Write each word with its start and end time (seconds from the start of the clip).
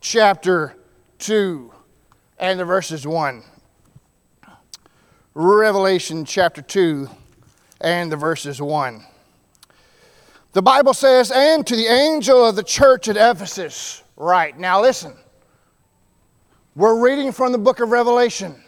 chapter 0.00 0.74
2 1.18 1.72
and 2.38 2.58
the 2.58 2.64
verses 2.64 3.06
1. 3.06 3.42
Revelation 5.34 6.24
chapter 6.24 6.62
2 6.62 7.08
and 7.82 8.10
the 8.10 8.16
verses 8.16 8.60
1. 8.60 9.04
The 10.52 10.62
Bible 10.62 10.94
says, 10.94 11.30
And 11.30 11.66
to 11.66 11.76
the 11.76 11.86
angel 11.86 12.44
of 12.44 12.56
the 12.56 12.62
church 12.62 13.08
at 13.08 13.16
Ephesus, 13.16 14.02
right. 14.16 14.58
Now 14.58 14.80
listen, 14.80 15.14
we're 16.74 16.98
reading 16.98 17.30
from 17.30 17.52
the 17.52 17.58
book 17.58 17.80
of 17.80 17.90
Revelation. 17.90 18.60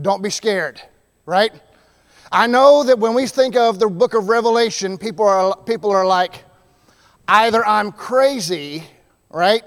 Don't 0.00 0.22
be 0.22 0.30
scared, 0.30 0.80
right? 1.26 1.52
I 2.30 2.46
know 2.46 2.84
that 2.84 2.98
when 2.98 3.14
we 3.14 3.26
think 3.26 3.56
of 3.56 3.78
the 3.78 3.88
book 3.88 4.14
of 4.14 4.28
Revelation, 4.28 4.96
people 4.96 5.26
are, 5.26 5.56
people 5.64 5.90
are 5.90 6.06
like, 6.06 6.44
either 7.26 7.66
I'm 7.66 7.90
crazy, 7.90 8.84
right? 9.30 9.64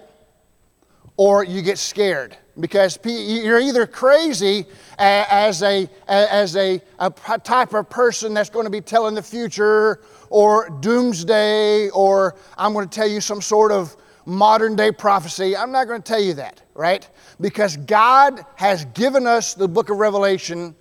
Or 1.23 1.43
you 1.43 1.61
get 1.61 1.77
scared 1.77 2.35
because 2.59 2.97
you're 3.05 3.59
either 3.59 3.85
crazy 3.85 4.65
as 4.97 5.61
a, 5.61 5.87
as 6.07 6.55
a, 6.55 6.81
a 6.97 7.11
type 7.43 7.75
of 7.75 7.91
person 7.91 8.33
that's 8.33 8.49
going 8.49 8.65
to 8.65 8.71
be 8.71 8.81
telling 8.81 9.13
the 9.13 9.21
future 9.21 10.01
or 10.31 10.67
doomsday 10.79 11.89
or 11.89 12.37
I'm 12.57 12.73
going 12.73 12.89
to 12.89 12.95
tell 12.95 13.07
you 13.07 13.21
some 13.21 13.39
sort 13.39 13.71
of 13.71 13.95
modern 14.25 14.75
day 14.75 14.91
prophecy. 14.91 15.55
I'm 15.55 15.71
not 15.71 15.87
going 15.87 16.01
to 16.01 16.11
tell 16.11 16.19
you 16.19 16.33
that, 16.33 16.63
right? 16.73 17.07
Because 17.39 17.77
God 17.77 18.43
has 18.55 18.85
given 18.85 19.27
us 19.27 19.53
the 19.53 19.67
book 19.67 19.91
of 19.91 19.97
Revelation 19.97 20.75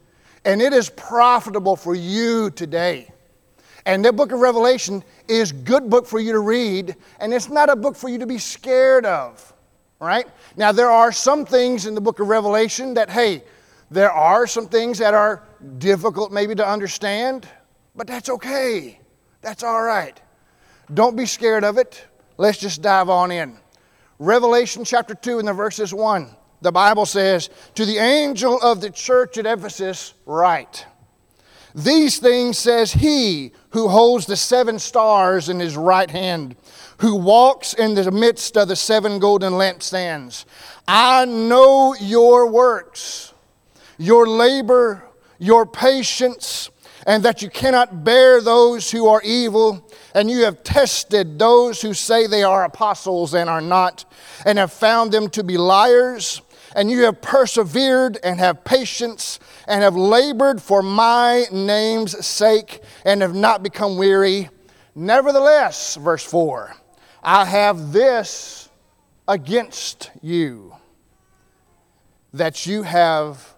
and 0.47 0.63
it 0.63 0.73
is 0.73 0.89
profitable 0.89 1.77
for 1.77 1.95
you 1.95 2.49
today. 2.49 3.13
And 3.85 4.03
the 4.03 4.11
book 4.11 4.33
of 4.33 4.41
Revelation 4.41 5.05
is 5.29 5.53
good 5.53 5.91
book 5.91 6.07
for 6.07 6.19
you 6.19 6.33
to 6.33 6.41
read 6.41 6.97
and 7.19 7.35
it's 7.35 7.51
not 7.51 7.69
a 7.69 7.77
book 7.77 7.95
for 7.95 8.09
you 8.09 8.17
to 8.17 8.27
be 8.27 8.39
scared 8.39 9.05
of 9.05 9.53
right? 10.01 10.27
Now, 10.57 10.73
there 10.73 10.91
are 10.91 11.13
some 11.13 11.45
things 11.45 11.87
in 11.87 11.95
the 11.95 12.01
book 12.01 12.19
of 12.19 12.29
Revelation 12.29 12.95
that, 12.95 13.11
hey, 13.11 13.45
there 13.91 14.11
are 14.11 14.47
some 14.47 14.67
things 14.67 14.99
that 14.99 15.15
are 15.15 15.43
difficult 15.79 16.33
maybe 16.33 16.55
to 16.55 16.67
understand, 16.67 17.47
but 17.95 18.07
that's 18.07 18.29
okay. 18.31 18.99
That's 19.43 19.63
all 19.63 19.83
right. 19.83 20.21
Don't 20.93 21.17
be 21.17 21.27
scared 21.27 21.65
of 21.65 21.79
it. 21.79 22.05
Let's 22.39 22.59
just 22.59 22.83
dive 22.83 23.09
on 23.09 23.31
in. 23.31 23.59
Revelation 24.19 24.85
chapter 24.85 25.15
2 25.15 25.39
and 25.39 25.49
the 25.49 25.53
verses 25.53 25.95
1. 25.95 26.35
The 26.63 26.73
Bible 26.73 27.07
says, 27.07 27.51
To 27.75 27.85
the 27.85 27.99
angel 27.99 28.61
of 28.61 28.81
the 28.81 28.91
church 28.91 29.39
at 29.39 29.47
Ephesus, 29.47 30.15
write. 30.27 30.87
These 31.75 32.19
things 32.19 32.59
says 32.59 32.93
he 32.93 33.53
who 33.71 33.89
holds 33.89 34.27
the 34.27 34.37
seven 34.37 34.79
stars 34.79 35.49
in 35.49 35.61
his 35.61 35.77
right 35.77 36.11
hand 36.11 36.57
who 37.01 37.17
walks 37.17 37.73
in 37.73 37.95
the 37.95 38.11
midst 38.11 38.57
of 38.59 38.69
the 38.69 38.77
seven 38.77 39.19
golden 39.19 39.55
lampstands. 39.55 40.45
I 40.87 41.25
know 41.25 41.95
your 41.99 42.47
works, 42.47 43.33
your 43.97 44.27
labor, 44.27 45.03
your 45.39 45.65
patience, 45.65 46.71
and 47.07 47.23
that 47.23 47.41
you 47.41 47.49
cannot 47.49 48.05
bear 48.05 48.43
those 48.43 48.91
who 48.91 49.09
are 49.09 49.23
evil, 49.23 49.89
and 50.15 50.31
you 50.31 50.45
have 50.45 50.63
tested 50.63 51.39
those 51.39 51.81
who 51.81 51.95
say 51.95 52.27
they 52.27 52.43
are 52.43 52.65
apostles 52.65 53.33
and 53.33 53.49
are 53.49 53.63
not, 53.63 54.05
and 54.45 54.59
have 54.59 54.73
found 54.73 55.11
them 55.11 55.31
to 55.31 55.43
be 55.43 55.57
liars. 55.57 56.43
And 56.77 56.91
you 56.91 57.05
have 57.05 57.21
persevered 57.21 58.19
and 58.23 58.39
have 58.39 58.63
patience 58.63 59.41
and 59.67 59.83
have 59.83 59.97
labored 59.97 60.63
for 60.63 60.83
my 60.83 61.47
name's 61.51 62.25
sake 62.25 62.81
and 63.05 63.23
have 63.23 63.35
not 63.35 63.65
become 63.65 63.97
weary. 63.97 64.51
Nevertheless, 64.95 65.97
verse 65.97 66.23
4 66.23 66.77
I 67.23 67.45
have 67.45 67.93
this 67.93 68.69
against 69.29 70.11
you 70.23 70.75
that 72.33 72.67
you 72.67 72.83
have 72.83 73.55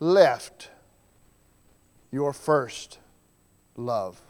left 0.00 0.70
your 2.10 2.32
first 2.32 2.98
love. 3.76 4.20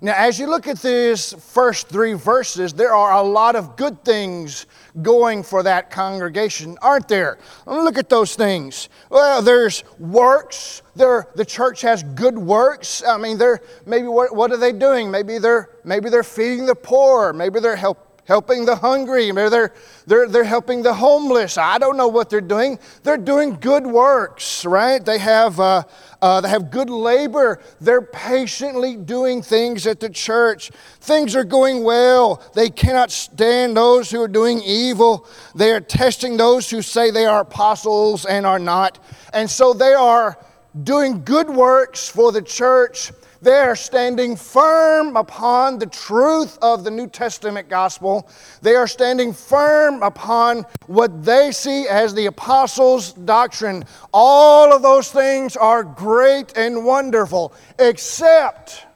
Now, 0.00 0.14
as 0.16 0.38
you 0.38 0.48
look 0.48 0.66
at 0.66 0.80
these 0.80 1.32
first 1.32 1.88
three 1.88 2.14
verses, 2.14 2.72
there 2.72 2.94
are 2.94 3.12
a 3.12 3.22
lot 3.22 3.56
of 3.56 3.76
good 3.76 4.04
things 4.04 4.66
going 5.02 5.42
for 5.42 5.62
that 5.62 5.90
congregation, 5.90 6.76
aren't 6.82 7.08
there? 7.08 7.38
Look 7.66 7.98
at 7.98 8.08
those 8.08 8.36
things. 8.36 8.88
Well, 9.10 9.42
there's 9.42 9.82
works. 9.98 10.82
There, 10.94 11.28
the 11.34 11.44
church 11.44 11.80
has 11.82 12.02
good 12.02 12.38
works. 12.38 13.02
I 13.06 13.16
mean, 13.16 13.38
they're 13.38 13.60
maybe 13.86 14.08
what, 14.08 14.34
what 14.34 14.52
are 14.52 14.56
they 14.56 14.72
doing? 14.72 15.10
Maybe 15.10 15.38
they're 15.38 15.70
maybe 15.84 16.10
they're 16.10 16.22
feeding 16.22 16.66
the 16.66 16.74
poor. 16.74 17.32
Maybe 17.32 17.60
they're 17.60 17.76
help, 17.76 18.13
helping 18.26 18.64
the 18.64 18.76
hungry. 18.76 19.30
Maybe 19.32 19.50
they're, 19.50 19.74
they're, 20.06 20.28
they're 20.28 20.44
helping 20.44 20.82
the 20.82 20.94
homeless. 20.94 21.58
I 21.58 21.78
don't 21.78 21.96
know 21.96 22.08
what 22.08 22.30
they're 22.30 22.40
doing. 22.40 22.78
They're 23.02 23.16
doing 23.16 23.58
good 23.60 23.86
works, 23.86 24.64
right? 24.64 25.04
They 25.04 25.18
have, 25.18 25.60
uh, 25.60 25.82
uh, 26.22 26.40
they 26.40 26.48
have 26.48 26.70
good 26.70 26.90
labor. 26.90 27.60
They're 27.80 28.02
patiently 28.02 28.96
doing 28.96 29.42
things 29.42 29.86
at 29.86 30.00
the 30.00 30.08
church. 30.08 30.70
Things 31.00 31.36
are 31.36 31.44
going 31.44 31.84
well. 31.84 32.42
They 32.54 32.70
cannot 32.70 33.10
stand 33.10 33.76
those 33.76 34.10
who 34.10 34.22
are 34.22 34.28
doing 34.28 34.62
evil. 34.62 35.26
They 35.54 35.72
are 35.72 35.80
testing 35.80 36.36
those 36.36 36.70
who 36.70 36.82
say 36.82 37.10
they 37.10 37.26
are 37.26 37.42
apostles 37.42 38.24
and 38.24 38.46
are 38.46 38.58
not. 38.58 38.98
And 39.32 39.50
so 39.50 39.72
they 39.74 39.92
are 39.94 40.38
doing 40.82 41.24
good 41.24 41.48
works 41.48 42.08
for 42.08 42.32
the 42.32 42.42
church 42.42 43.12
they're 43.44 43.76
standing 43.76 44.36
firm 44.36 45.16
upon 45.16 45.78
the 45.78 45.86
truth 45.86 46.58
of 46.62 46.82
the 46.82 46.90
New 46.90 47.06
Testament 47.06 47.68
gospel. 47.68 48.28
They 48.62 48.74
are 48.74 48.86
standing 48.86 49.32
firm 49.32 50.02
upon 50.02 50.64
what 50.86 51.24
they 51.24 51.52
see 51.52 51.86
as 51.86 52.14
the 52.14 52.26
apostles' 52.26 53.12
doctrine. 53.12 53.84
All 54.12 54.72
of 54.72 54.82
those 54.82 55.10
things 55.10 55.56
are 55.56 55.84
great 55.84 56.56
and 56.56 56.84
wonderful, 56.84 57.52
except 57.78 58.86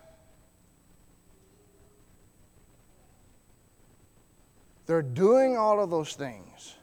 they're 4.86 5.02
doing 5.02 5.56
all 5.56 5.80
of 5.80 5.90
those 5.90 6.14
things, 6.14 6.74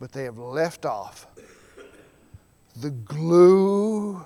but 0.00 0.10
they 0.10 0.24
have 0.24 0.38
left 0.38 0.86
off 0.86 1.26
the 2.76 2.90
glue 2.90 4.24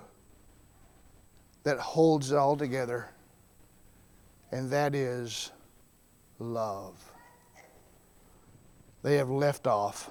that 1.64 1.78
holds 1.78 2.30
it 2.30 2.36
all 2.36 2.56
together, 2.56 3.08
and 4.52 4.70
that 4.70 4.94
is 4.94 5.50
love. 6.38 7.12
They 9.02 9.16
have 9.16 9.28
left 9.28 9.66
off 9.66 10.10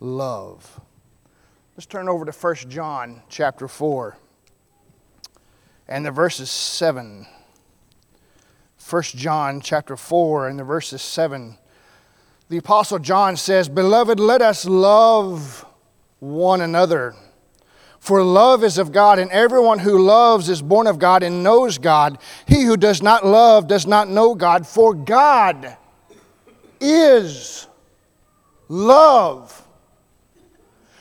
love. 0.00 0.80
Let's 1.76 1.86
turn 1.86 2.08
over 2.08 2.24
to 2.24 2.32
1 2.32 2.54
John 2.68 3.22
chapter 3.28 3.68
4 3.68 4.16
and 5.88 6.06
the 6.06 6.10
verses 6.10 6.50
7. 6.50 7.26
1 8.88 9.02
John 9.02 9.60
chapter 9.60 9.96
4 9.96 10.48
and 10.48 10.58
the 10.58 10.64
verses 10.64 11.02
7. 11.02 11.58
The 12.48 12.58
apostle 12.58 12.98
John 12.98 13.36
says, 13.36 13.68
"Beloved, 13.68 14.18
let 14.18 14.42
us 14.42 14.64
love 14.64 15.64
one 16.18 16.60
another." 16.60 17.14
For 18.00 18.24
love 18.24 18.64
is 18.64 18.78
of 18.78 18.92
God, 18.92 19.18
and 19.18 19.30
everyone 19.30 19.78
who 19.78 19.98
loves 19.98 20.48
is 20.48 20.62
born 20.62 20.86
of 20.86 20.98
God 20.98 21.22
and 21.22 21.44
knows 21.44 21.76
God. 21.76 22.18
He 22.46 22.62
who 22.62 22.78
does 22.78 23.02
not 23.02 23.26
love 23.26 23.68
does 23.68 23.86
not 23.86 24.08
know 24.08 24.34
God, 24.34 24.66
for 24.66 24.94
God 24.94 25.76
is 26.80 27.66
love. 28.68 29.56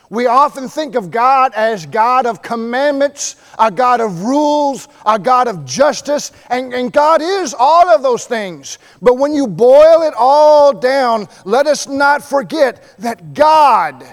We 0.10 0.26
often 0.26 0.68
think 0.68 0.96
of 0.96 1.10
God 1.10 1.54
as 1.54 1.86
God 1.86 2.26
of 2.26 2.42
commandments, 2.42 3.38
a 3.58 3.72
God 3.72 4.02
of 4.02 4.24
rules, 4.24 4.90
a 5.06 5.20
God 5.20 5.48
of 5.48 5.66
justice, 5.66 6.34
and, 6.50 6.74
and 6.74 6.92
God 6.92 7.22
is 7.22 7.56
all 7.58 7.90
of 7.90 8.02
those 8.02 8.26
things. 8.26 8.78
But 9.02 9.18
when 9.18 9.34
you 9.34 9.48
boil 9.48 10.02
it 10.02 10.16
all 10.18 10.74
down, 10.74 11.30
let 11.46 11.66
us 11.66 11.88
not 11.88 12.24
forget 12.24 12.96
that 12.98 13.34
God 13.34 14.04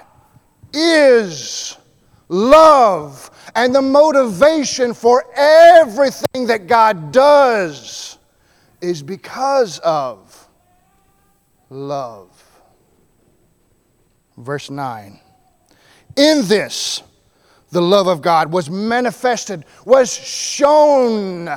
is 0.72 1.78
love 2.28 3.30
and 3.54 3.74
the 3.74 3.82
motivation 3.82 4.94
for 4.94 5.24
everything 5.34 6.46
that 6.46 6.66
God 6.66 7.12
does 7.12 8.18
is 8.80 9.02
because 9.02 9.78
of 9.80 10.48
love. 11.70 12.30
Verse 14.36 14.70
9. 14.70 15.18
In 16.16 16.46
this, 16.46 17.02
the 17.70 17.80
love 17.80 18.06
of 18.06 18.22
God 18.22 18.52
was 18.52 18.70
manifested, 18.70 19.64
was 19.84 20.12
shown 20.12 21.48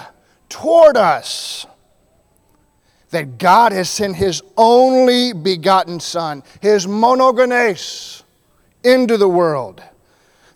toward 0.48 0.98
us 0.98 1.66
that 3.10 3.38
God 3.38 3.72
has 3.72 3.90
sent 3.90 4.16
His 4.16 4.42
only 4.56 5.34
begotten 5.34 6.00
Son, 6.00 6.44
His 6.62 6.86
monogenes, 6.86 8.24
into 8.84 9.18
the 9.18 9.28
world 9.28 9.82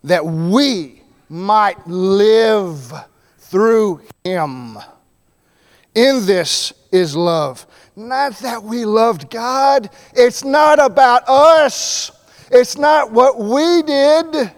that 0.04 0.26
we 0.26 1.02
might 1.30 1.88
live 1.88 2.94
through 3.38 4.02
him. 4.24 4.78
In 5.96 6.26
this 6.26 6.74
is 6.92 7.16
love. 7.16 7.68
Not 7.96 8.34
that 8.40 8.64
we 8.64 8.86
loved 8.86 9.30
God, 9.30 9.90
it's 10.14 10.44
not 10.44 10.80
about 10.80 11.28
us, 11.30 12.12
it's 12.52 12.78
not 12.78 13.12
what 13.12 13.40
we 13.40 13.84
did, 13.84 14.52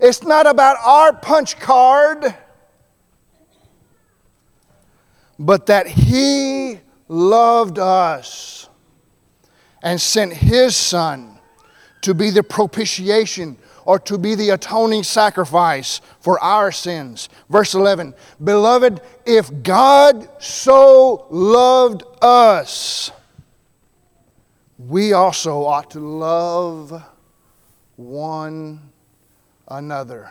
it's 0.00 0.22
not 0.22 0.46
about 0.46 0.78
our 0.82 1.12
punch 1.12 1.58
card, 1.58 2.34
but 5.38 5.66
that 5.66 5.86
He 5.86 6.80
loved 7.08 7.78
us 7.78 8.68
and 9.82 10.00
sent 10.00 10.32
His 10.32 10.76
Son 10.76 11.38
to 12.02 12.14
be 12.14 12.30
the 12.30 12.42
propitiation 12.42 13.58
or 13.84 13.98
to 14.00 14.18
be 14.18 14.34
the 14.34 14.50
atoning 14.50 15.02
sacrifice 15.02 16.00
for 16.20 16.38
our 16.40 16.72
sins. 16.72 17.28
Verse 17.48 17.74
11 17.74 18.14
Beloved, 18.42 19.00
if 19.26 19.50
God 19.62 20.28
so 20.42 21.26
loved 21.30 22.02
us, 22.22 23.10
we 24.78 25.12
also 25.12 25.64
ought 25.64 25.90
to 25.92 26.00
love 26.00 27.02
one 27.96 28.80
another. 29.68 30.30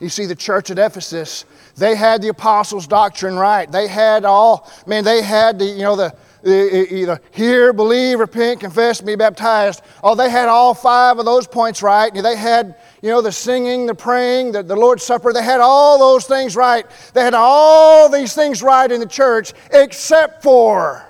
You 0.00 0.08
see, 0.08 0.26
the 0.26 0.34
church 0.34 0.70
at 0.70 0.80
Ephesus, 0.80 1.44
they 1.76 1.94
had 1.94 2.22
the 2.22 2.28
apostles' 2.28 2.88
doctrine 2.88 3.36
right. 3.36 3.70
They 3.70 3.86
had 3.86 4.24
all, 4.24 4.68
man, 4.84 5.04
they 5.04 5.22
had 5.22 5.60
the, 5.60 5.64
you 5.64 5.82
know, 5.82 5.94
the, 5.94 6.14
either 6.44 7.20
hear, 7.30 7.72
believe, 7.72 8.18
repent, 8.18 8.60
confess, 8.60 9.00
be 9.00 9.14
baptized. 9.14 9.82
Oh, 10.02 10.14
they 10.14 10.30
had 10.30 10.48
all 10.48 10.74
five 10.74 11.18
of 11.18 11.24
those 11.24 11.46
points 11.46 11.82
right. 11.82 12.12
They 12.12 12.36
had, 12.36 12.76
you 13.00 13.10
know, 13.10 13.20
the 13.20 13.32
singing, 13.32 13.86
the 13.86 13.94
praying, 13.94 14.52
the, 14.52 14.62
the 14.62 14.76
Lord's 14.76 15.04
Supper. 15.04 15.32
They 15.32 15.42
had 15.42 15.60
all 15.60 15.98
those 15.98 16.26
things 16.26 16.56
right. 16.56 16.86
They 17.14 17.22
had 17.22 17.34
all 17.34 18.08
these 18.08 18.34
things 18.34 18.62
right 18.62 18.90
in 18.90 19.00
the 19.00 19.06
church, 19.06 19.52
except 19.72 20.42
for 20.42 21.06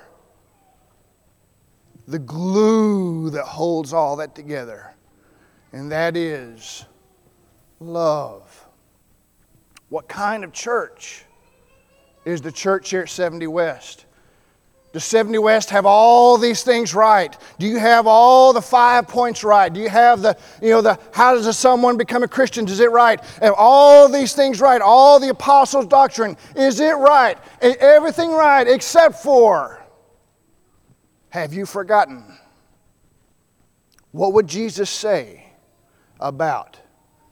the 2.06 2.18
glue 2.18 3.30
that 3.30 3.44
holds 3.44 3.92
all 3.92 4.16
that 4.16 4.34
together, 4.34 4.94
and 5.72 5.90
that 5.92 6.16
is 6.16 6.84
love. 7.80 8.66
What 9.88 10.08
kind 10.08 10.44
of 10.44 10.52
church 10.52 11.24
is 12.24 12.40
the 12.40 12.52
church 12.52 12.90
here 12.90 13.02
at 13.02 13.08
70 13.08 13.46
West? 13.46 14.06
Does 14.92 15.04
70 15.04 15.38
West 15.38 15.70
have 15.70 15.86
all 15.86 16.36
these 16.36 16.62
things 16.62 16.94
right? 16.94 17.34
Do 17.58 17.66
you 17.66 17.78
have 17.78 18.06
all 18.06 18.52
the 18.52 18.60
five 18.60 19.08
points 19.08 19.42
right? 19.42 19.72
Do 19.72 19.80
you 19.80 19.88
have 19.88 20.20
the, 20.20 20.36
you 20.60 20.68
know, 20.68 20.82
the 20.82 20.98
how 21.12 21.34
does 21.34 21.56
someone 21.56 21.96
become 21.96 22.22
a 22.22 22.28
Christian? 22.28 22.68
Is 22.68 22.78
it 22.78 22.90
right? 22.90 23.18
Have 23.40 23.54
all 23.56 24.08
these 24.10 24.34
things 24.34 24.60
right? 24.60 24.82
All 24.82 25.18
the 25.18 25.30
apostles' 25.30 25.86
doctrine, 25.86 26.36
is 26.54 26.78
it 26.78 26.96
right? 26.96 27.38
Everything 27.62 28.32
right 28.32 28.68
except 28.68 29.22
for 29.22 29.82
have 31.30 31.54
you 31.54 31.64
forgotten? 31.64 32.38
What 34.10 34.34
would 34.34 34.46
Jesus 34.46 34.90
say 34.90 35.54
about 36.20 36.78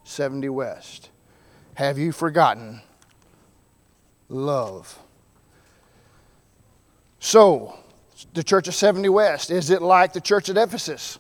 70 0.04 0.48
West? 0.48 1.10
Have 1.74 1.98
you 1.98 2.10
forgotten 2.10 2.80
love? 4.30 4.98
So, 7.20 7.78
the 8.32 8.42
church 8.42 8.66
of 8.66 8.74
70 8.74 9.08
West, 9.10 9.50
is 9.50 9.70
it 9.70 9.82
like 9.82 10.14
the 10.14 10.20
church 10.20 10.48
at 10.48 10.56
Ephesus? 10.56 11.18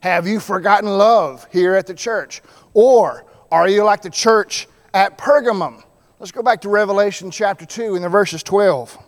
Have 0.00 0.26
you 0.26 0.40
forgotten 0.40 0.88
love 0.88 1.46
here 1.52 1.74
at 1.74 1.86
the 1.86 1.94
church? 1.94 2.42
Or 2.74 3.24
are 3.52 3.68
you 3.68 3.84
like 3.84 4.02
the 4.02 4.10
church 4.10 4.66
at 4.92 5.16
Pergamum? 5.18 5.84
Let's 6.18 6.32
go 6.32 6.42
back 6.42 6.62
to 6.62 6.68
Revelation 6.68 7.30
chapter 7.30 7.66
2 7.66 7.94
in 7.94 8.02
the 8.02 8.08
verses 8.08 8.42
12. 8.42 8.98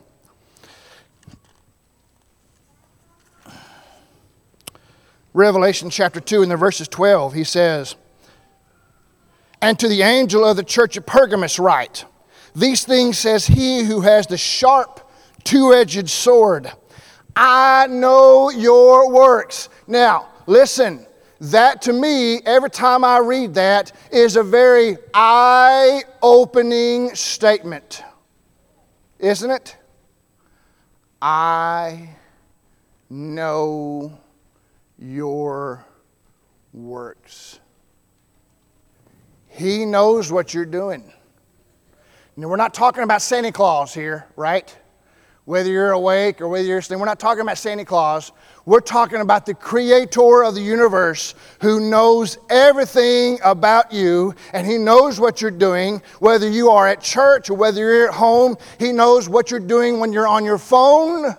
Revelation 5.32 5.90
chapter 5.90 6.20
2 6.20 6.42
in 6.42 6.48
the 6.48 6.56
verses 6.56 6.86
12, 6.86 7.32
he 7.32 7.42
says, 7.42 7.96
And 9.60 9.78
to 9.78 9.88
the 9.88 10.02
angel 10.02 10.44
of 10.44 10.56
the 10.56 10.62
church 10.62 10.96
of 10.96 11.06
Pergamos 11.06 11.58
write, 11.58 12.04
These 12.54 12.84
things 12.84 13.18
says 13.18 13.46
he 13.46 13.82
who 13.82 14.02
has 14.02 14.26
the 14.26 14.36
sharp 14.36 15.03
two 15.44 15.72
edged 15.72 16.08
sword. 16.08 16.72
I 17.36 17.86
know 17.88 18.50
your 18.50 19.10
works. 19.10 19.68
Now, 19.86 20.28
listen, 20.46 21.06
that 21.40 21.82
to 21.82 21.92
me, 21.92 22.40
every 22.46 22.70
time 22.70 23.04
I 23.04 23.18
read 23.18 23.54
that, 23.54 23.92
is 24.10 24.36
a 24.36 24.42
very 24.42 24.96
eye 25.12 26.02
opening 26.22 27.14
statement. 27.14 28.02
Isn't 29.18 29.50
it? 29.50 29.76
I 31.20 32.10
know 33.10 34.18
your 34.98 35.84
works. 36.72 37.60
He 39.48 39.84
knows 39.84 40.32
what 40.32 40.52
you're 40.52 40.66
doing. 40.66 41.12
Now, 42.36 42.48
we're 42.48 42.56
not 42.56 42.74
talking 42.74 43.04
about 43.04 43.22
Santa 43.22 43.52
Claus 43.52 43.94
here, 43.94 44.26
right? 44.34 44.76
Whether 45.44 45.70
you're 45.70 45.92
awake 45.92 46.40
or 46.40 46.48
whether 46.48 46.66
you're 46.66 46.78
asleep. 46.78 46.98
We're 46.98 47.06
not 47.06 47.20
talking 47.20 47.42
about 47.42 47.58
Santa 47.58 47.84
Claus. 47.84 48.32
We're 48.64 48.80
talking 48.80 49.20
about 49.20 49.44
the 49.44 49.52
creator 49.52 50.42
of 50.42 50.54
the 50.54 50.62
universe 50.62 51.34
who 51.60 51.90
knows 51.90 52.38
everything 52.48 53.38
about 53.44 53.92
you 53.92 54.34
and 54.54 54.66
he 54.66 54.78
knows 54.78 55.20
what 55.20 55.42
you're 55.42 55.50
doing, 55.50 56.02
whether 56.18 56.48
you 56.48 56.70
are 56.70 56.88
at 56.88 57.02
church 57.02 57.50
or 57.50 57.54
whether 57.54 57.80
you're 57.80 58.08
at 58.08 58.14
home. 58.14 58.56
He 58.78 58.90
knows 58.90 59.28
what 59.28 59.50
you're 59.50 59.60
doing 59.60 60.00
when 60.00 60.12
you're 60.12 60.26
on 60.26 60.44
your 60.46 60.58
phone. 60.58 61.36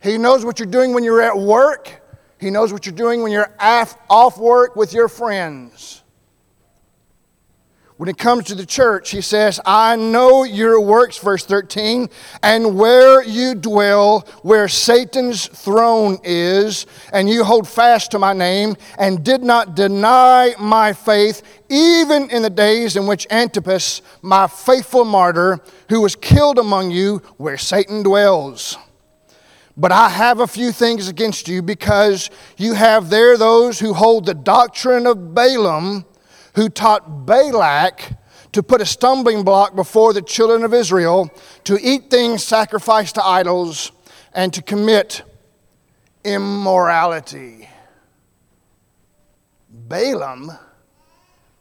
He 0.00 0.18
knows 0.18 0.44
what 0.44 0.60
you're 0.60 0.66
doing 0.66 0.94
when 0.94 1.02
you're 1.02 1.22
at 1.22 1.36
work. 1.36 1.90
He 2.38 2.50
knows 2.50 2.72
what 2.72 2.86
you're 2.86 2.94
doing 2.94 3.22
when 3.22 3.32
you're 3.32 3.52
off 3.58 4.38
work 4.38 4.76
with 4.76 4.92
your 4.92 5.08
friends. 5.08 5.97
When 7.98 8.08
it 8.08 8.16
comes 8.16 8.44
to 8.44 8.54
the 8.54 8.64
church, 8.64 9.10
he 9.10 9.20
says, 9.20 9.58
I 9.66 9.96
know 9.96 10.44
your 10.44 10.80
works, 10.80 11.18
verse 11.18 11.44
13, 11.44 12.08
and 12.44 12.78
where 12.78 13.24
you 13.24 13.56
dwell, 13.56 14.20
where 14.42 14.68
Satan's 14.68 15.48
throne 15.48 16.18
is, 16.22 16.86
and 17.12 17.28
you 17.28 17.42
hold 17.42 17.66
fast 17.66 18.12
to 18.12 18.20
my 18.20 18.32
name, 18.32 18.76
and 19.00 19.24
did 19.24 19.42
not 19.42 19.74
deny 19.74 20.54
my 20.60 20.92
faith, 20.92 21.42
even 21.68 22.30
in 22.30 22.42
the 22.42 22.50
days 22.50 22.94
in 22.94 23.08
which 23.08 23.26
Antipas, 23.32 24.00
my 24.22 24.46
faithful 24.46 25.04
martyr, 25.04 25.58
who 25.88 26.00
was 26.00 26.14
killed 26.14 26.60
among 26.60 26.92
you, 26.92 27.20
where 27.36 27.58
Satan 27.58 28.04
dwells. 28.04 28.78
But 29.76 29.90
I 29.90 30.08
have 30.08 30.38
a 30.38 30.46
few 30.46 30.70
things 30.70 31.08
against 31.08 31.48
you, 31.48 31.62
because 31.62 32.30
you 32.58 32.74
have 32.74 33.10
there 33.10 33.36
those 33.36 33.80
who 33.80 33.92
hold 33.92 34.24
the 34.24 34.34
doctrine 34.34 35.04
of 35.04 35.34
Balaam 35.34 36.04
who 36.54 36.68
taught 36.68 37.26
Balak 37.26 38.12
to 38.52 38.62
put 38.62 38.80
a 38.80 38.86
stumbling 38.86 39.42
block 39.44 39.76
before 39.76 40.12
the 40.12 40.22
children 40.22 40.64
of 40.64 40.72
Israel 40.72 41.30
to 41.64 41.78
eat 41.80 42.10
things 42.10 42.42
sacrificed 42.42 43.14
to 43.16 43.24
idols 43.24 43.92
and 44.32 44.52
to 44.54 44.62
commit 44.62 45.22
immorality. 46.24 47.68
Balaam, 49.70 50.50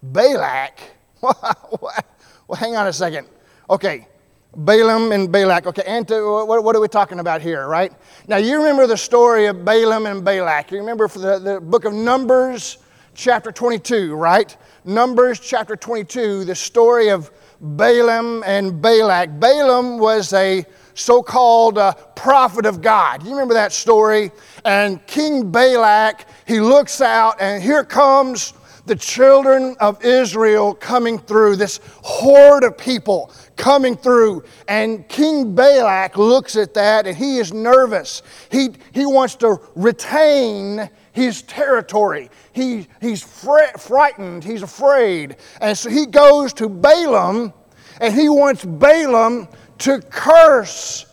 Balak, 0.01 0.79
well, 1.21 2.55
hang 2.55 2.75
on 2.75 2.87
a 2.87 2.93
second. 2.93 3.27
Okay, 3.69 4.07
Balaam 4.55 5.11
and 5.11 5.31
Balak. 5.31 5.67
Okay, 5.67 5.83
and 5.85 6.07
what, 6.09 6.75
are 6.75 6.79
we 6.79 6.87
talking 6.87 7.19
about 7.19 7.41
here, 7.41 7.67
right? 7.67 7.91
Now, 8.27 8.37
you 8.37 8.57
remember 8.57 8.87
the 8.87 8.97
story 8.97 9.45
of 9.45 9.63
Balaam 9.63 10.05
and 10.05 10.23
Balak. 10.23 10.71
You 10.71 10.79
remember 10.79 11.07
the, 11.07 11.39
the 11.39 11.61
book 11.61 11.85
of 11.85 11.93
Numbers, 11.93 12.77
chapter 13.17 13.51
22, 13.51 14.13
right? 14.13 14.55
Numbers 14.85 15.39
chapter 15.39 15.75
22, 15.75 16.45
the 16.45 16.53
story 16.53 17.09
of 17.09 17.31
Balaam 17.59 18.43
and 18.45 18.79
Balak. 18.79 19.39
Balaam 19.39 19.97
was 19.97 20.31
a 20.33 20.63
so 20.93 21.23
called 21.23 21.79
uh, 21.79 21.93
prophet 22.15 22.67
of 22.67 22.79
God. 22.81 23.23
You 23.23 23.31
remember 23.31 23.55
that 23.55 23.73
story? 23.73 24.31
And 24.65 25.05
King 25.07 25.51
Balak, 25.51 26.27
he 26.45 26.59
looks 26.59 27.01
out, 27.01 27.41
and 27.41 27.61
here 27.61 27.83
comes 27.83 28.53
the 28.85 28.95
children 28.95 29.75
of 29.79 30.03
Israel 30.05 30.73
coming 30.75 31.17
through, 31.19 31.55
this 31.55 31.79
horde 32.03 32.63
of 32.63 32.77
people 32.77 33.33
coming 33.57 33.97
through. 33.97 34.43
And 34.67 35.07
King 35.09 35.55
Balak 35.55 36.17
looks 36.17 36.55
at 36.55 36.73
that 36.75 37.05
and 37.05 37.17
he 37.17 37.37
is 37.37 37.51
nervous. 37.53 38.21
He, 38.49 38.69
he 38.93 39.05
wants 39.05 39.35
to 39.35 39.59
retain 39.75 40.89
his 41.17 41.41
territory. 41.41 42.29
He, 42.53 42.87
he's 43.01 43.23
fr- 43.23 43.75
frightened, 43.79 44.43
he's 44.43 44.61
afraid. 44.61 45.37
And 45.59 45.75
so 45.75 45.89
he 45.89 46.05
goes 46.05 46.53
to 46.53 46.69
Balaam 46.69 47.53
and 47.99 48.13
he 48.13 48.29
wants 48.29 48.63
Balaam 48.63 49.47
to 49.79 49.99
curse 49.99 51.07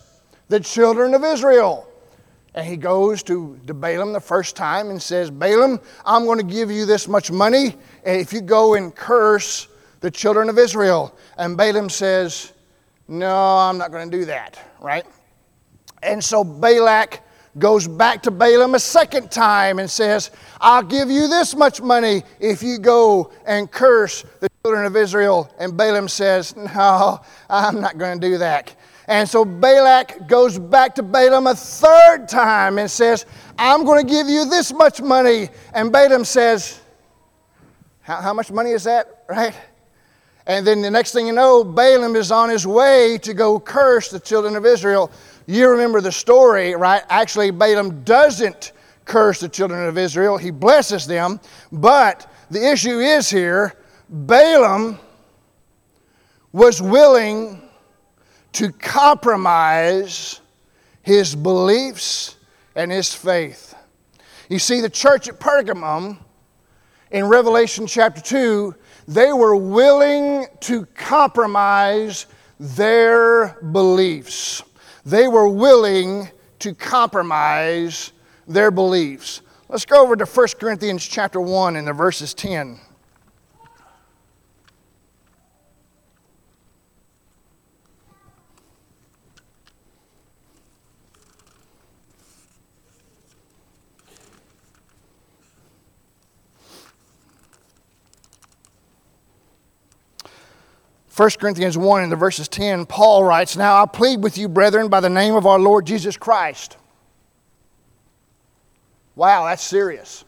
the 0.47 0.59
children 0.59 1.15
of 1.15 1.23
Israel. 1.23 1.89
And 2.53 2.67
he 2.67 2.77
goes 2.77 3.23
to, 3.23 3.59
to 3.65 3.73
Balaam 3.73 4.13
the 4.13 4.21
first 4.21 4.55
time 4.55 4.91
and 4.91 5.01
says, 5.01 5.31
Balaam, 5.31 5.79
I'm 6.05 6.25
going 6.25 6.37
to 6.37 6.45
give 6.45 6.69
you 6.69 6.85
this 6.85 7.07
much 7.07 7.31
money 7.31 7.75
if 8.03 8.31
you 8.31 8.41
go 8.41 8.75
and 8.75 8.95
curse 8.95 9.67
the 10.01 10.11
children 10.11 10.49
of 10.49 10.59
Israel. 10.59 11.17
And 11.39 11.57
Balaam 11.57 11.89
says, 11.89 12.53
No, 13.07 13.35
I'm 13.35 13.79
not 13.79 13.91
going 13.91 14.09
to 14.11 14.17
do 14.19 14.25
that, 14.25 14.59
right? 14.79 15.05
And 16.03 16.23
so 16.23 16.43
Balak 16.43 17.24
goes 17.57 17.87
back 17.87 18.21
to 18.23 18.31
Balaam 18.31 18.75
a 18.75 18.79
second 18.79 19.31
time 19.31 19.79
and 19.79 19.89
says, 19.89 20.31
I'll 20.59 20.83
give 20.83 21.09
you 21.09 21.27
this 21.27 21.55
much 21.55 21.81
money 21.81 22.23
if 22.39 22.61
you 22.61 22.77
go 22.77 23.31
and 23.45 23.71
curse 23.71 24.25
the 24.39 24.49
children 24.63 24.85
of 24.85 24.95
Israel. 24.95 25.53
And 25.57 25.77
Balaam 25.77 26.07
says, 26.07 26.55
No, 26.55 27.21
I'm 27.49 27.79
not 27.79 27.97
going 27.97 28.19
to 28.19 28.27
do 28.27 28.37
that. 28.39 28.75
And 29.07 29.29
so 29.29 29.45
Balak 29.45 30.27
goes 30.27 30.57
back 30.57 30.95
to 30.95 31.03
Balaam 31.03 31.47
a 31.47 31.55
third 31.55 32.27
time 32.27 32.79
and 32.79 32.89
says, 32.89 33.25
I'm 33.57 33.85
going 33.85 34.05
to 34.05 34.11
give 34.11 34.27
you 34.27 34.45
this 34.45 34.73
much 34.73 35.01
money. 35.01 35.49
And 35.73 35.91
Balaam 35.91 36.25
says, 36.25 36.81
How, 38.01 38.21
how 38.21 38.33
much 38.33 38.51
money 38.51 38.71
is 38.71 38.83
that? 38.83 39.23
Right? 39.29 39.55
And 40.47 40.65
then 40.65 40.81
the 40.81 40.91
next 40.91 41.11
thing 41.11 41.25
you 41.25 41.33
know, 41.33 41.63
Balaam 41.63 42.15
is 42.15 42.31
on 42.31 42.49
his 42.49 42.67
way 42.67 43.17
to 43.23 43.33
go 43.33 43.59
curse 43.59 44.09
the 44.09 44.19
children 44.19 44.55
of 44.55 44.65
Israel. 44.65 45.11
You 45.47 45.69
remember 45.69 46.01
the 46.01 46.11
story, 46.11 46.75
right? 46.75 47.03
Actually, 47.09 47.51
Balaam 47.51 48.03
doesn't 48.03 48.71
curse 49.05 49.39
the 49.39 49.49
children 49.49 49.87
of 49.87 49.97
Israel, 49.97 50.37
he 50.37 50.51
blesses 50.51 51.05
them. 51.05 51.39
But 51.71 52.31
the 52.49 52.71
issue 52.71 52.99
is 52.99 53.29
here 53.29 53.75
Balaam 54.09 54.99
was 56.51 56.81
willing 56.81 57.61
to 58.53 58.71
compromise 58.71 60.39
his 61.01 61.35
beliefs 61.35 62.37
and 62.75 62.91
his 62.91 63.13
faith. 63.13 63.75
You 64.49 64.59
see, 64.59 64.81
the 64.81 64.89
church 64.89 65.27
at 65.27 65.39
Pergamum 65.39 66.17
in 67.11 67.25
Revelation 67.25 67.87
chapter 67.87 68.21
2, 68.21 68.75
they 69.07 69.33
were 69.33 69.55
willing 69.55 70.47
to 70.61 70.85
compromise 70.95 72.27
their 72.59 73.59
beliefs 73.71 74.63
they 75.05 75.27
were 75.27 75.47
willing 75.47 76.29
to 76.59 76.73
compromise 76.73 78.11
their 78.47 78.71
beliefs. 78.71 79.41
Let's 79.69 79.85
go 79.85 80.03
over 80.03 80.15
to 80.15 80.25
1 80.25 80.47
Corinthians 80.59 81.05
chapter 81.05 81.39
1 81.39 81.75
and 81.75 81.87
the 81.87 81.93
verses 81.93 82.33
10. 82.33 82.79
1 101.15 101.29
Corinthians 101.39 101.77
1 101.77 102.03
in 102.03 102.09
the 102.09 102.15
verses 102.17 102.49
10, 102.49 102.87
Paul 102.87 103.23
writes, 103.23 103.55
Now 103.55 103.81
I 103.81 103.85
plead 103.85 104.21
with 104.21 104.37
you, 104.37 104.49
brethren, 104.49 104.89
by 104.89 104.99
the 104.99 105.09
name 105.09 105.35
of 105.35 105.45
our 105.45 105.57
Lord 105.57 105.85
Jesus 105.85 106.17
Christ. 106.17 106.75
Wow, 109.15 109.45
that's 109.45 109.63
serious. 109.63 110.25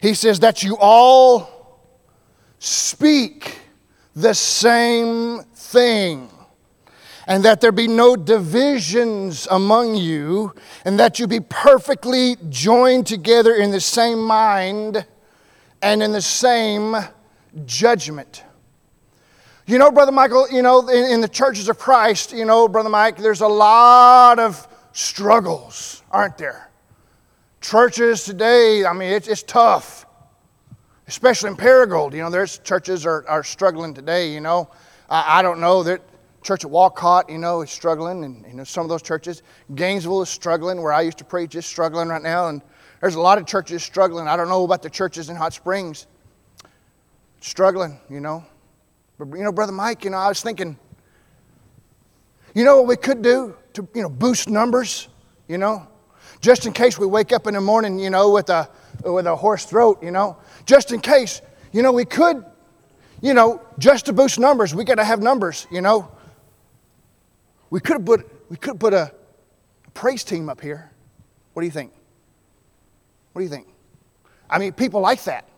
He 0.00 0.14
says 0.14 0.40
that 0.40 0.62
you 0.62 0.78
all 0.80 1.78
speak 2.58 3.58
the 4.16 4.32
same 4.32 5.42
thing, 5.54 6.30
and 7.26 7.44
that 7.44 7.60
there 7.60 7.70
be 7.70 7.86
no 7.86 8.16
divisions 8.16 9.46
among 9.50 9.96
you, 9.96 10.54
and 10.86 10.98
that 10.98 11.18
you 11.18 11.26
be 11.26 11.40
perfectly 11.40 12.36
joined 12.48 13.06
together 13.06 13.54
in 13.54 13.72
the 13.72 13.80
same 13.80 14.22
mind 14.22 15.04
and 15.82 16.02
in 16.02 16.12
the 16.12 16.22
same 16.22 16.96
judgment. 17.64 18.44
You 19.66 19.78
know, 19.78 19.90
Brother 19.90 20.12
Michael, 20.12 20.48
you 20.50 20.62
know, 20.62 20.88
in, 20.88 21.04
in, 21.04 21.20
the 21.20 21.28
churches 21.28 21.68
of 21.68 21.78
Christ, 21.78 22.32
you 22.32 22.44
know, 22.44 22.66
Brother 22.66 22.88
Mike, 22.88 23.16
there's 23.16 23.42
a 23.42 23.48
lot 23.48 24.38
of 24.40 24.66
struggles, 24.92 26.02
aren't 26.10 26.36
there? 26.36 26.68
Churches 27.60 28.24
today, 28.24 28.84
I 28.84 28.92
mean, 28.92 29.12
it's, 29.12 29.28
it's 29.28 29.44
tough, 29.44 30.04
especially 31.06 31.50
in 31.50 31.56
Paragould. 31.56 32.12
You 32.12 32.22
know, 32.22 32.30
there's 32.30 32.58
churches 32.58 33.06
are, 33.06 33.24
are 33.28 33.44
struggling 33.44 33.94
today, 33.94 34.32
you 34.32 34.40
know. 34.40 34.68
I, 35.08 35.38
I 35.38 35.42
don't 35.42 35.60
know 35.60 35.84
that 35.84 36.02
church 36.42 36.64
at 36.64 36.70
Walcott, 36.70 37.30
you 37.30 37.38
know, 37.38 37.62
is 37.62 37.70
struggling, 37.70 38.24
and 38.24 38.44
you 38.48 38.54
know, 38.54 38.64
some 38.64 38.84
of 38.84 38.88
those 38.88 39.02
churches. 39.02 39.44
Gainesville 39.76 40.22
is 40.22 40.28
struggling, 40.28 40.82
where 40.82 40.92
I 40.92 41.02
used 41.02 41.18
to 41.18 41.24
preach, 41.24 41.54
is 41.54 41.64
struggling 41.64 42.08
right 42.08 42.22
now, 42.22 42.48
and 42.48 42.62
there's 43.00 43.14
a 43.14 43.20
lot 43.20 43.38
of 43.38 43.46
churches 43.46 43.84
struggling. 43.84 44.26
I 44.26 44.36
don't 44.36 44.48
know 44.48 44.64
about 44.64 44.82
the 44.82 44.90
churches 44.90 45.30
in 45.30 45.36
Hot 45.36 45.52
Springs 45.52 46.08
struggling, 47.42 47.98
you 48.08 48.20
know. 48.20 48.44
But, 49.18 49.36
you 49.36 49.44
know, 49.44 49.52
Brother 49.52 49.72
Mike, 49.72 50.04
you 50.04 50.10
know, 50.10 50.16
I 50.16 50.28
was 50.28 50.42
thinking, 50.42 50.78
you 52.54 52.64
know 52.64 52.78
what 52.78 52.86
we 52.86 52.96
could 52.96 53.22
do 53.22 53.54
to, 53.74 53.86
you 53.94 54.02
know, 54.02 54.08
boost 54.08 54.48
numbers, 54.48 55.08
you 55.48 55.58
know? 55.58 55.86
Just 56.40 56.66
in 56.66 56.72
case 56.72 56.98
we 56.98 57.06
wake 57.06 57.32
up 57.32 57.46
in 57.46 57.54
the 57.54 57.60
morning, 57.60 57.98
you 57.98 58.10
know, 58.10 58.30
with 58.30 58.48
a, 58.50 58.68
with 59.04 59.26
a 59.26 59.36
hoarse 59.36 59.64
throat, 59.64 60.02
you 60.02 60.10
know? 60.10 60.36
Just 60.66 60.92
in 60.92 61.00
case, 61.00 61.42
you 61.72 61.82
know, 61.82 61.92
we 61.92 62.04
could, 62.04 62.44
you 63.20 63.34
know, 63.34 63.60
just 63.78 64.06
to 64.06 64.12
boost 64.12 64.38
numbers, 64.38 64.74
we 64.74 64.84
got 64.84 64.96
to 64.96 65.04
have 65.04 65.20
numbers, 65.20 65.66
you 65.70 65.80
know? 65.80 66.10
We 67.70 67.80
could 67.80 67.94
have 67.94 68.04
put, 68.04 68.50
we 68.50 68.56
could 68.56 68.78
put 68.78 68.92
a 68.92 69.12
praise 69.94 70.24
team 70.24 70.48
up 70.48 70.60
here. 70.60 70.90
What 71.52 71.62
do 71.62 71.66
you 71.66 71.72
think? 71.72 71.92
What 73.32 73.40
do 73.40 73.44
you 73.44 73.50
think? 73.50 73.66
I 74.48 74.58
mean, 74.58 74.72
people 74.72 75.00
like 75.00 75.22
that. 75.24 75.48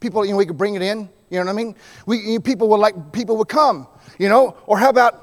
People, 0.00 0.24
you 0.24 0.32
know, 0.32 0.36
we 0.36 0.46
could 0.46 0.58
bring 0.58 0.74
it 0.74 0.82
in. 0.82 1.08
You 1.30 1.38
know 1.38 1.46
what 1.46 1.50
I 1.50 1.54
mean? 1.54 1.74
We, 2.06 2.18
you, 2.18 2.40
people 2.40 2.68
would 2.68 2.78
like, 2.78 3.12
people 3.12 3.36
would 3.38 3.48
come, 3.48 3.88
you 4.18 4.28
know? 4.28 4.56
Or 4.66 4.78
how 4.78 4.90
about, 4.90 5.22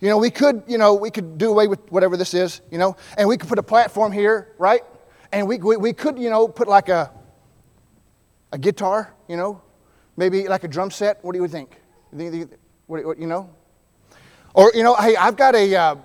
you 0.00 0.08
know, 0.08 0.18
we 0.18 0.30
could, 0.30 0.62
you 0.66 0.78
know, 0.78 0.94
we 0.94 1.10
could 1.10 1.38
do 1.38 1.50
away 1.50 1.66
with 1.66 1.80
whatever 1.92 2.16
this 2.16 2.34
is, 2.34 2.60
you 2.70 2.78
know? 2.78 2.96
And 3.18 3.28
we 3.28 3.36
could 3.36 3.48
put 3.48 3.58
a 3.58 3.62
platform 3.62 4.12
here, 4.12 4.54
right? 4.58 4.82
And 5.32 5.46
we, 5.46 5.58
we, 5.58 5.76
we 5.76 5.92
could, 5.92 6.18
you 6.18 6.30
know, 6.30 6.48
put 6.48 6.68
like 6.68 6.88
a, 6.88 7.10
a 8.52 8.58
guitar, 8.58 9.12
you 9.28 9.36
know? 9.36 9.60
Maybe 10.16 10.48
like 10.48 10.64
a 10.64 10.68
drum 10.68 10.90
set. 10.90 11.22
What 11.24 11.34
do 11.34 11.40
you 11.40 11.48
think? 11.48 11.80
What, 12.86 13.04
what, 13.04 13.18
you 13.18 13.26
know? 13.26 13.50
Or, 14.54 14.70
you 14.74 14.82
know, 14.82 14.94
hey, 14.94 15.16
I've 15.16 15.36
got 15.36 15.54
a, 15.54 15.74
uh, 15.74 15.96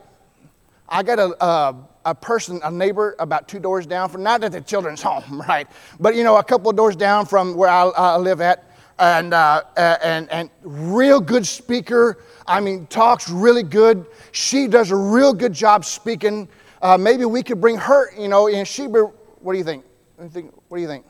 I 0.87 1.03
got 1.03 1.19
a, 1.19 1.41
uh, 1.41 1.73
a 2.05 2.15
person, 2.15 2.59
a 2.63 2.71
neighbor 2.71 3.15
about 3.19 3.47
two 3.47 3.59
doors 3.59 3.85
down 3.85 4.09
from, 4.09 4.23
not 4.23 4.43
at 4.43 4.51
the 4.51 4.61
children's 4.61 5.01
home, 5.03 5.41
right? 5.47 5.67
But, 5.99 6.15
you 6.15 6.23
know, 6.23 6.37
a 6.37 6.43
couple 6.43 6.69
of 6.69 6.75
doors 6.75 6.95
down 6.95 7.25
from 7.25 7.55
where 7.55 7.69
I, 7.69 7.83
I 7.83 8.17
live 8.17 8.41
at 8.41 8.68
and, 8.99 9.33
uh, 9.33 9.63
and, 9.77 10.29
and 10.29 10.49
real 10.63 11.19
good 11.19 11.47
speaker. 11.47 12.19
I 12.45 12.59
mean, 12.59 12.87
talks 12.87 13.29
really 13.29 13.63
good. 13.63 14.05
She 14.31 14.67
does 14.67 14.91
a 14.91 14.95
real 14.95 15.33
good 15.33 15.53
job 15.53 15.85
speaking. 15.85 16.47
Uh, 16.81 16.97
maybe 16.97 17.25
we 17.25 17.43
could 17.43 17.61
bring 17.61 17.77
her, 17.77 18.13
you 18.19 18.27
know, 18.27 18.47
and 18.47 18.67
she, 18.67 18.85
what 18.85 19.13
do 19.51 19.57
you 19.57 19.63
think? 19.63 19.85
What 20.17 20.77
do 20.77 20.81
you 20.81 20.87
think? 20.87 21.05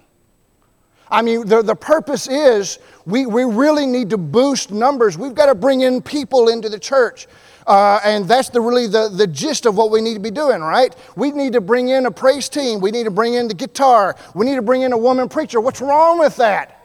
I 1.11 1.23
mean, 1.23 1.47
the, 1.47 1.63
the 1.63 1.75
purpose 1.75 2.27
is 2.27 2.77
we, 3.05 3.25
we 3.25 3.43
really 3.43 3.87
need 3.87 4.11
to 4.11 4.17
boost 4.17 4.71
numbers. 4.71 5.17
We've 5.17 5.33
got 5.33 5.47
to 5.47 5.55
bring 5.55 5.81
in 5.81 6.01
people 6.01 6.49
into 6.49 6.69
the 6.69 6.77
church. 6.77 7.27
Uh, 7.65 7.99
and 8.03 8.25
that's 8.25 8.49
the, 8.49 8.61
really 8.61 8.87
the, 8.87 9.09
the 9.09 9.27
gist 9.27 9.65
of 9.65 9.75
what 9.75 9.91
we 9.91 10.01
need 10.01 10.15
to 10.15 10.19
be 10.19 10.31
doing, 10.31 10.61
right? 10.61 10.95
We 11.15 11.31
need 11.31 11.53
to 11.53 11.61
bring 11.61 11.89
in 11.89 12.05
a 12.05 12.11
praise 12.11 12.49
team. 12.49 12.79
We 12.79 12.91
need 12.91 13.05
to 13.05 13.11
bring 13.11 13.35
in 13.35 13.47
the 13.47 13.53
guitar. 13.53 14.15
We 14.35 14.45
need 14.45 14.55
to 14.55 14.61
bring 14.61 14.83
in 14.83 14.91
a 14.91 14.97
woman 14.97 15.29
preacher. 15.29 15.59
What's 15.59 15.81
wrong 15.81 16.19
with 16.19 16.35
that? 16.37 16.78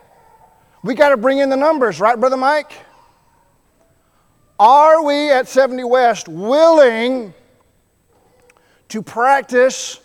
We 0.85 0.95
got 0.95 1.09
to 1.09 1.17
bring 1.17 1.39
in 1.39 1.49
the 1.49 1.57
numbers, 1.57 1.99
right, 1.99 2.21
Brother 2.21 2.37
Mike? 2.37 2.71
Are 4.61 5.03
we 5.03 5.31
at 5.31 5.49
70 5.49 5.83
West 5.85 6.29
willing 6.29 7.33
to 8.91 9.03
practice 9.03 10.01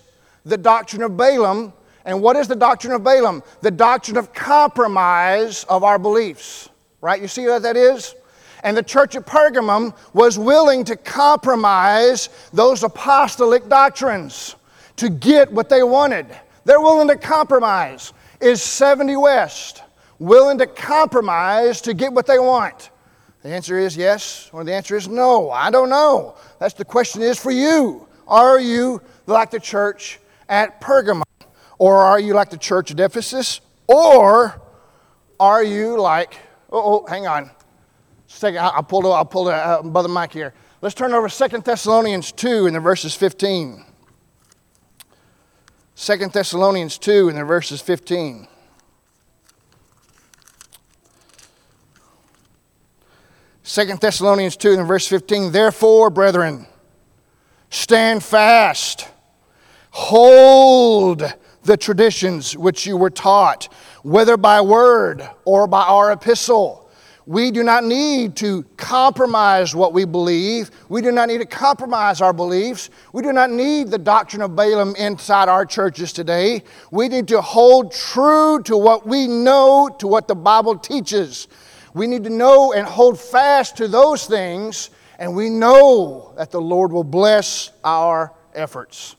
the 0.46 0.58
doctrine 0.58 1.02
of 1.02 1.18
Balaam? 1.18 1.74
And 2.06 2.22
what 2.22 2.38
is 2.38 2.48
the 2.48 2.56
doctrine 2.56 2.94
of 2.94 3.04
Balaam? 3.04 3.44
The 3.60 3.72
doctrine 3.72 4.16
of 4.16 4.34
compromise 4.34 5.66
of 5.66 5.84
our 5.84 6.00
beliefs, 6.00 6.70
right? 7.02 7.22
You 7.22 7.28
see 7.28 7.46
what 7.46 7.62
that 7.64 7.76
is? 7.76 8.16
And 8.64 8.76
the 8.76 8.82
church 8.82 9.18
at 9.18 9.26
Pergamum 9.26 9.94
was 10.14 10.40
willing 10.40 10.86
to 10.86 10.96
compromise 10.96 12.30
those 12.54 12.84
apostolic 12.84 13.68
doctrines 13.68 14.56
to 14.96 15.10
get 15.10 15.52
what 15.52 15.68
they 15.68 15.84
wanted. 15.84 16.26
They're 16.64 16.80
willing 16.80 17.10
to 17.10 17.18
compromise. 17.18 18.14
Is 18.40 18.62
70 18.62 19.18
West 19.18 19.84
willing 20.20 20.58
to 20.60 20.68
compromise 20.68 21.82
to 21.82 21.94
get 21.94 22.14
what 22.14 22.28
they 22.28 22.40
want? 22.40 22.92
The 23.42 23.50
answer 23.50 23.80
is 23.80 23.96
yes, 23.96 24.50
or 24.52 24.64
the 24.64 24.74
answer 24.74 24.98
is 24.98 25.08
no. 25.08 25.50
I 25.50 25.72
don't 25.72 25.90
know. 25.90 26.36
That's 26.60 26.74
the 26.74 26.86
question 26.86 27.22
is 27.22 27.40
for 27.40 27.52
you. 27.52 28.08
Are 28.28 28.60
you 28.60 29.02
like 29.26 29.50
the 29.50 29.60
church 29.60 30.20
at 30.50 30.82
Pergamum? 30.82 31.24
Or 31.78 31.96
are 31.96 32.20
you 32.20 32.34
like 32.34 32.50
the 32.50 32.58
church 32.58 32.92
at 32.92 33.00
Ephesus? 33.00 33.62
Or 33.88 34.62
are 35.40 35.64
you 35.64 36.00
like, 36.00 36.38
oh, 36.70 37.06
hang 37.08 37.26
on. 37.26 37.50
Second, 38.28 38.60
I'll 38.60 38.84
pull, 38.84 39.12
I'll 39.12 39.26
pull 39.26 39.48
uh, 39.48 39.82
Brother 39.82 40.10
Mike 40.10 40.34
here. 40.34 40.54
Let's 40.82 40.94
turn 40.94 41.14
over 41.14 41.30
Second 41.30 41.64
Thessalonians 41.64 42.32
2 42.34 42.68
in 42.68 42.74
the 42.74 42.80
verses 42.80 43.16
15. 43.16 43.86
Second 45.96 46.34
Thessalonians 46.34 46.98
2 46.98 47.30
in 47.30 47.36
the 47.36 47.44
verses 47.44 47.82
15. 47.82 48.48
2 53.72 53.86
Thessalonians 53.98 54.58
2 54.58 54.80
and 54.80 54.88
verse 54.88 55.08
15, 55.08 55.52
therefore, 55.52 56.10
brethren, 56.10 56.66
stand 57.70 58.24
fast, 58.24 59.08
hold 59.92 61.22
the 61.66 61.78
traditions 61.78 62.58
which 62.58 62.88
you 62.88 62.98
were 62.98 63.12
taught, 63.12 63.72
whether 64.02 64.38
by 64.38 64.60
word 64.60 65.30
or 65.46 65.68
by 65.68 65.84
our 65.84 66.12
epistle. 66.12 66.90
We 67.28 67.52
do 67.52 67.62
not 67.62 67.84
need 67.84 68.36
to 68.38 68.64
compromise 68.76 69.76
what 69.76 69.94
we 69.94 70.04
believe. 70.04 70.72
We 70.90 71.04
do 71.04 71.12
not 71.12 71.28
need 71.28 71.42
to 71.42 71.46
compromise 71.46 72.22
our 72.22 72.34
beliefs. 72.34 72.90
We 73.14 73.22
do 73.22 73.32
not 73.32 73.52
need 73.52 73.90
the 73.90 74.00
doctrine 74.00 74.42
of 74.42 74.56
Balaam 74.56 74.96
inside 74.96 75.48
our 75.48 75.64
churches 75.64 76.12
today. 76.12 76.64
We 76.90 77.08
need 77.08 77.28
to 77.28 77.40
hold 77.40 77.92
true 77.92 78.64
to 78.64 78.76
what 78.76 79.06
we 79.06 79.28
know, 79.28 79.96
to 80.00 80.08
what 80.08 80.28
the 80.28 80.34
Bible 80.34 80.76
teaches. 80.76 81.48
We 82.00 82.08
need 82.08 82.24
to 82.24 82.30
know 82.30 82.72
and 82.72 82.88
hold 82.88 83.20
fast 83.20 83.76
to 83.76 83.90
those 83.90 84.26
things, 84.26 84.90
and 85.18 85.36
we 85.36 85.50
know 85.50 86.34
that 86.38 86.50
the 86.50 86.62
Lord 86.62 86.94
will 86.94 87.04
bless 87.04 87.72
our 87.84 88.34
efforts. 88.56 89.18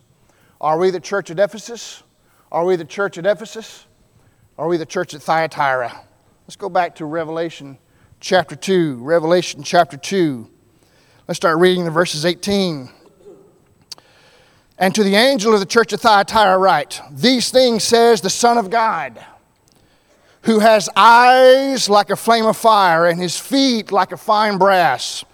Are 0.63 0.79
we 0.79 0.89
the 0.89 0.99
church 0.99 1.31
at 1.31 1.39
Ephesus? 1.39 2.03
Are 2.51 2.65
we 2.65 2.77
the 2.77 2.87
church 2.87 3.19
at 3.19 3.27
Ephesus? 3.27 3.85
Are 4.57 4.67
we 4.67 4.79
the 4.79 4.87
church 4.87 5.13
at 5.13 5.21
Thyatira? 5.21 5.93
Let's 6.47 6.57
go 6.57 6.71
back 6.71 6.95
to 6.95 7.05
Revelation 7.05 7.77
chapter 8.19 8.57
2. 8.57 9.05
Revelation 9.05 9.63
chapter 9.63 9.99
2. 9.99 10.49
Let's 11.29 11.37
start 11.37 11.59
reading 11.59 11.85
the 11.85 11.91
verses 11.91 12.25
18. 12.25 12.89
And 14.79 14.95
to 14.95 15.05
the 15.05 15.17
angel 15.17 15.53
of 15.53 15.61
the 15.61 15.67
church 15.67 15.93
of 15.93 16.01
Thyatira 16.01 16.57
write, 16.57 16.99
These 17.13 17.51
things 17.51 17.85
says 17.85 18.23
the 18.23 18.31
Son 18.31 18.57
of 18.57 18.71
God, 18.71 19.23
who 20.43 20.61
has 20.61 20.89
eyes 20.97 21.89
like 21.89 22.11
a 22.11 22.17
flame 22.17 22.47
of 22.47 22.57
fire 22.57 23.07
and 23.07 23.21
his 23.21 23.39
feet 23.39 23.93
like 23.93 24.13
a 24.13 24.17
fine 24.17 24.59
brass. 24.59 25.25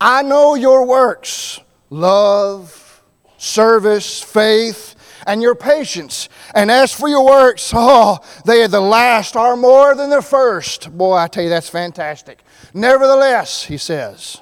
I 0.00 0.22
know 0.22 0.54
your 0.54 0.86
works, 0.86 1.60
love, 1.90 3.02
service, 3.38 4.22
faith, 4.22 4.94
and 5.26 5.42
your 5.42 5.54
patience. 5.54 6.28
And 6.54 6.70
as 6.70 6.92
for 6.92 7.08
your 7.08 7.24
works, 7.24 7.72
oh, 7.74 8.18
they 8.44 8.62
are 8.62 8.68
the 8.68 8.80
last 8.80 9.36
are 9.36 9.56
more 9.56 9.94
than 9.94 10.10
the 10.10 10.22
first. 10.22 10.96
Boy, 10.96 11.16
I 11.16 11.26
tell 11.26 11.44
you, 11.44 11.50
that's 11.50 11.68
fantastic. 11.68 12.42
Nevertheless, 12.72 13.64
he 13.64 13.76
says, 13.76 14.40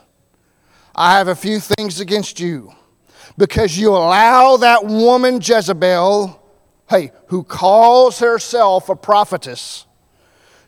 I 0.94 1.18
have 1.18 1.28
a 1.28 1.35
few 1.35 1.59
things 1.59 1.99
against 1.99 2.38
you 2.38 2.73
because 3.37 3.76
you 3.76 3.90
allow 3.90 4.56
that 4.59 4.85
woman 4.85 5.40
Jezebel, 5.40 6.40
hey, 6.88 7.11
who 7.28 7.42
calls 7.42 8.21
herself 8.21 8.88
a 8.88 8.94
prophetess, 8.94 9.87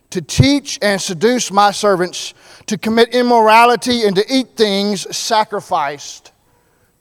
to 0.09 0.21
teach 0.21 0.79
and 0.81 1.01
seduce 1.01 1.51
my 1.51 1.71
servants 1.71 2.33
to 2.67 2.77
commit 2.77 3.13
immorality 3.13 4.05
and 4.05 4.15
to 4.15 4.25
eat 4.29 4.55
things 4.55 5.15
sacrificed 5.15 6.31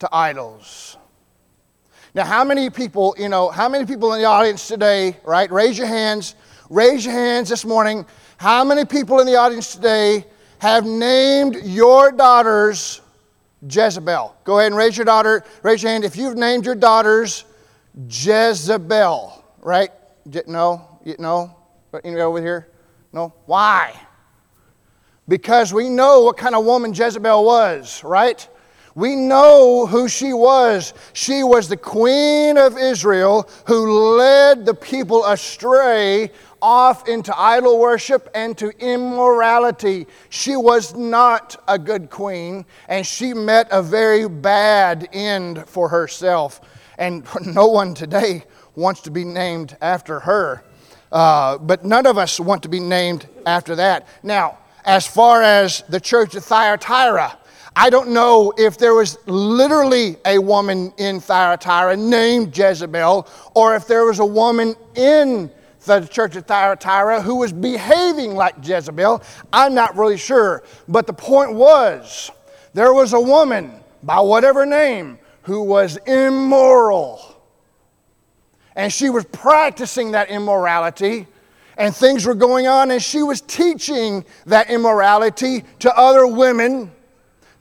to 0.00 0.08
idols. 0.12 0.96
Now, 2.14 2.24
how 2.24 2.44
many 2.44 2.70
people, 2.70 3.14
you 3.18 3.28
know, 3.28 3.50
how 3.50 3.68
many 3.68 3.84
people 3.84 4.14
in 4.14 4.20
the 4.20 4.26
audience 4.26 4.66
today, 4.66 5.16
right? 5.24 5.50
Raise 5.50 5.76
your 5.76 5.86
hands. 5.86 6.34
Raise 6.70 7.04
your 7.04 7.14
hands 7.14 7.48
this 7.48 7.64
morning. 7.64 8.06
How 8.38 8.64
many 8.64 8.84
people 8.84 9.20
in 9.20 9.26
the 9.26 9.36
audience 9.36 9.74
today 9.74 10.24
have 10.58 10.84
named 10.84 11.56
your 11.62 12.10
daughters 12.12 13.02
Jezebel? 13.68 14.34
Go 14.44 14.58
ahead 14.58 14.72
and 14.72 14.76
raise 14.76 14.96
your 14.96 15.04
daughter. 15.04 15.44
Raise 15.62 15.82
your 15.82 15.92
hand 15.92 16.04
if 16.04 16.16
you've 16.16 16.36
named 16.36 16.64
your 16.64 16.74
daughters 16.74 17.44
Jezebel, 18.08 19.44
right? 19.60 19.90
No, 20.46 21.00
no, 21.18 21.56
anybody 22.02 22.22
over 22.22 22.40
here? 22.40 22.68
No. 23.16 23.32
Why? 23.46 23.98
Because 25.26 25.72
we 25.72 25.88
know 25.88 26.20
what 26.20 26.36
kind 26.36 26.54
of 26.54 26.66
woman 26.66 26.92
Jezebel 26.92 27.46
was, 27.46 28.04
right? 28.04 28.46
We 28.94 29.16
know 29.16 29.86
who 29.86 30.06
she 30.06 30.34
was. 30.34 30.92
She 31.14 31.42
was 31.42 31.66
the 31.70 31.78
queen 31.78 32.58
of 32.58 32.76
Israel 32.76 33.48
who 33.66 34.16
led 34.18 34.66
the 34.66 34.74
people 34.74 35.24
astray 35.24 36.30
off 36.60 37.08
into 37.08 37.34
idol 37.34 37.78
worship 37.78 38.28
and 38.34 38.56
to 38.58 38.68
immorality. 38.80 40.06
She 40.28 40.54
was 40.54 40.94
not 40.94 41.56
a 41.66 41.78
good 41.78 42.10
queen, 42.10 42.66
and 42.86 43.06
she 43.06 43.32
met 43.32 43.68
a 43.70 43.80
very 43.80 44.28
bad 44.28 45.08
end 45.14 45.66
for 45.66 45.88
herself. 45.88 46.60
And 46.98 47.26
no 47.46 47.68
one 47.68 47.94
today 47.94 48.44
wants 48.74 49.00
to 49.02 49.10
be 49.10 49.24
named 49.24 49.74
after 49.80 50.20
her. 50.20 50.62
Uh, 51.12 51.58
but 51.58 51.84
none 51.84 52.06
of 52.06 52.18
us 52.18 52.40
want 52.40 52.62
to 52.62 52.68
be 52.68 52.80
named 52.80 53.28
after 53.46 53.76
that. 53.76 54.06
Now, 54.22 54.58
as 54.84 55.06
far 55.06 55.42
as 55.42 55.82
the 55.88 56.00
church 56.00 56.34
of 56.34 56.44
Thyatira, 56.44 57.38
I 57.74 57.90
don't 57.90 58.10
know 58.10 58.54
if 58.56 58.78
there 58.78 58.94
was 58.94 59.18
literally 59.26 60.16
a 60.24 60.38
woman 60.38 60.94
in 60.96 61.20
Thyatira 61.20 61.96
named 61.96 62.56
Jezebel, 62.56 63.28
or 63.54 63.76
if 63.76 63.86
there 63.86 64.04
was 64.06 64.18
a 64.18 64.24
woman 64.24 64.74
in 64.94 65.50
the 65.84 66.00
church 66.00 66.36
of 66.36 66.46
Thyatira 66.46 67.22
who 67.22 67.36
was 67.36 67.52
behaving 67.52 68.34
like 68.34 68.54
Jezebel. 68.62 69.22
I'm 69.52 69.74
not 69.74 69.96
really 69.96 70.16
sure. 70.16 70.62
But 70.88 71.06
the 71.06 71.12
point 71.12 71.52
was, 71.52 72.30
there 72.74 72.92
was 72.92 73.12
a 73.12 73.20
woman, 73.20 73.72
by 74.02 74.20
whatever 74.20 74.66
name, 74.66 75.18
who 75.42 75.62
was 75.62 75.96
immoral. 76.06 77.35
And 78.76 78.92
she 78.92 79.10
was 79.10 79.24
practicing 79.24 80.12
that 80.12 80.30
immorality, 80.30 81.26
and 81.76 81.96
things 81.96 82.24
were 82.24 82.34
going 82.34 82.68
on, 82.68 82.90
and 82.90 83.02
she 83.02 83.22
was 83.22 83.40
teaching 83.40 84.24
that 84.44 84.70
immorality 84.70 85.64
to 85.80 85.92
other 85.96 86.26
women 86.26 86.92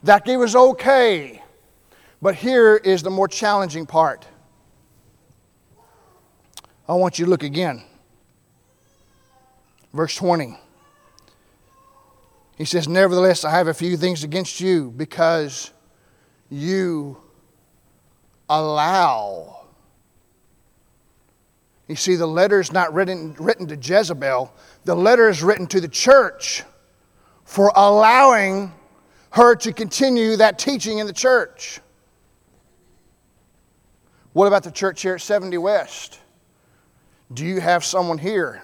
that 0.03 0.27
it 0.27 0.37
was 0.37 0.55
okay. 0.55 1.41
But 2.21 2.35
here 2.35 2.75
is 2.75 3.01
the 3.01 3.09
more 3.09 3.27
challenging 3.27 3.85
part. 3.85 4.27
I 6.87 6.93
want 6.93 7.17
you 7.17 7.25
to 7.25 7.31
look 7.31 7.43
again. 7.43 7.81
Verse 9.93 10.15
20. 10.15 10.59
He 12.57 12.65
says, 12.65 12.87
Nevertheless, 12.87 13.43
I 13.43 13.51
have 13.51 13.67
a 13.67 13.73
few 13.73 13.97
things 13.97 14.23
against 14.23 14.59
you 14.59 14.91
because 14.91 15.71
you 16.49 17.17
allow. 18.49 19.54
You 21.87 21.95
see, 21.95 22.15
the 22.15 22.25
letter 22.25 22.59
is 22.59 22.71
not 22.71 22.93
written, 22.93 23.35
written 23.39 23.67
to 23.67 23.75
Jezebel, 23.75 24.51
the 24.85 24.95
letter 24.95 25.29
is 25.29 25.43
written 25.43 25.67
to 25.67 25.79
the 25.79 25.87
church 25.87 26.63
for 27.43 27.71
allowing 27.75 28.73
her 29.31 29.55
to 29.57 29.71
continue 29.71 30.35
that 30.37 30.57
teaching 30.57 30.97
in 30.97 31.07
the 31.07 31.13
church. 31.13 31.79
What 34.33 34.47
about 34.47 34.63
the 34.63 34.71
church 34.71 35.01
here 35.01 35.15
at 35.15 35.21
70 35.21 35.57
West? 35.59 36.19
Do 37.33 37.45
you 37.45 37.61
have 37.61 37.85
someone 37.85 38.17
here 38.17 38.63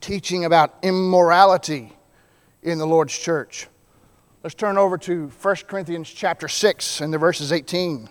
teaching 0.00 0.44
about 0.44 0.74
immorality 0.82 1.92
in 2.62 2.78
the 2.78 2.86
Lord's 2.86 3.16
church? 3.16 3.68
Let's 4.42 4.54
turn 4.54 4.78
over 4.78 4.98
to 4.98 5.28
1 5.28 5.56
Corinthians 5.66 6.10
chapter 6.10 6.48
6 6.48 7.00
and 7.00 7.12
the 7.12 7.18
verses 7.18 7.52
18. 7.52 8.08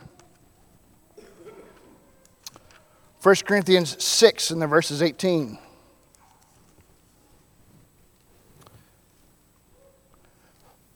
1 3.21 3.35
Corinthians 3.45 4.03
6 4.03 4.49
and 4.49 4.61
the 4.61 4.67
verses 4.67 5.03
18. 5.03 5.59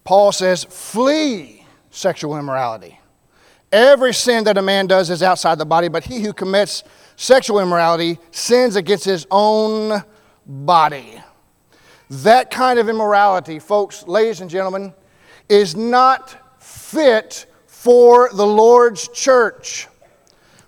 Paul 0.04 0.32
says, 0.32 0.64
flee 0.64 1.66
sexual 1.92 2.38
immorality. 2.38 3.00
Every 3.72 4.14
sin 4.14 4.44
that 4.46 4.58
a 4.58 4.62
man 4.62 4.88
does 4.88 5.10
is 5.10 5.22
outside 5.22 5.58
the 5.60 5.66
body, 5.66 5.88
but 5.88 6.04
he 6.04 6.22
who 6.22 6.34
commits 6.34 6.84
sexual 7.16 7.60
immorality 7.60 8.18
sins 8.32 8.76
against 8.76 9.06
his 9.06 9.28
own 9.30 10.04
body. 10.46 11.22
That 12.10 12.50
kind 12.50 12.80
of 12.80 12.90
immorality, 12.90 13.60
folks, 13.60 14.08
ladies 14.08 14.42
and 14.42 14.50
gentlemen, 14.50 14.94
is 15.50 15.76
not 15.76 16.62
fit 16.62 17.46
for 17.68 18.30
the 18.34 18.46
Lord's 18.46 19.08
church. 19.10 19.88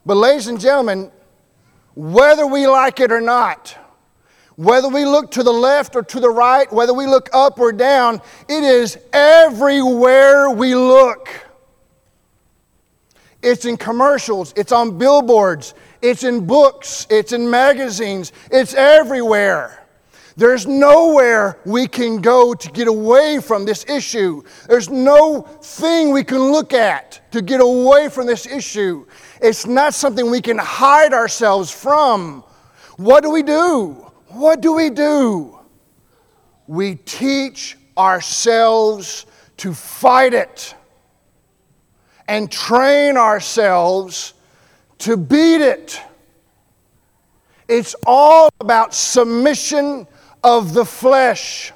But, 0.05 0.17
ladies 0.17 0.47
and 0.47 0.59
gentlemen, 0.59 1.11
whether 1.97 2.45
we 2.45 2.67
like 2.67 2.99
it 2.99 3.11
or 3.11 3.19
not, 3.19 3.75
whether 4.55 4.87
we 4.87 5.03
look 5.03 5.31
to 5.31 5.41
the 5.41 5.51
left 5.51 5.95
or 5.95 6.03
to 6.03 6.19
the 6.19 6.29
right, 6.29 6.71
whether 6.71 6.93
we 6.93 7.07
look 7.07 7.27
up 7.33 7.59
or 7.59 7.71
down, 7.71 8.21
it 8.47 8.63
is 8.63 8.99
everywhere 9.11 10.51
we 10.51 10.75
look. 10.75 11.27
It's 13.41 13.65
in 13.65 13.77
commercials, 13.77 14.53
it's 14.55 14.71
on 14.71 14.99
billboards, 14.99 15.73
it's 16.03 16.23
in 16.23 16.45
books, 16.45 17.07
it's 17.09 17.33
in 17.33 17.49
magazines, 17.49 18.31
it's 18.51 18.75
everywhere. 18.75 19.83
There's 20.35 20.67
nowhere 20.67 21.57
we 21.65 21.87
can 21.87 22.21
go 22.21 22.53
to 22.53 22.71
get 22.73 22.87
away 22.87 23.39
from 23.41 23.65
this 23.65 23.89
issue. 23.89 24.43
There's 24.67 24.87
no 24.87 25.41
thing 25.63 26.11
we 26.11 26.23
can 26.23 26.51
look 26.51 26.73
at 26.73 27.21
to 27.31 27.41
get 27.41 27.59
away 27.59 28.07
from 28.09 28.27
this 28.27 28.45
issue. 28.45 29.07
It's 29.41 29.65
not 29.65 29.93
something 29.93 30.29
we 30.29 30.41
can 30.41 30.57
hide 30.57 31.13
ourselves 31.13 31.71
from. 31.71 32.43
What 32.97 33.23
do 33.23 33.31
we 33.31 33.43
do? 33.43 33.91
What 34.27 34.61
do 34.61 34.73
we 34.73 34.89
do? 34.89 35.59
We 36.67 36.95
teach 36.95 37.77
ourselves 37.97 39.25
to 39.57 39.73
fight 39.73 40.33
it 40.33 40.75
and 42.27 42.51
train 42.51 43.17
ourselves 43.17 44.33
to 44.99 45.17
beat 45.17 45.61
it. 45.61 46.01
It's 47.67 47.95
all 48.05 48.49
about 48.59 48.93
submission 48.93 50.07
of 50.43 50.73
the 50.73 50.85
flesh, 50.85 51.71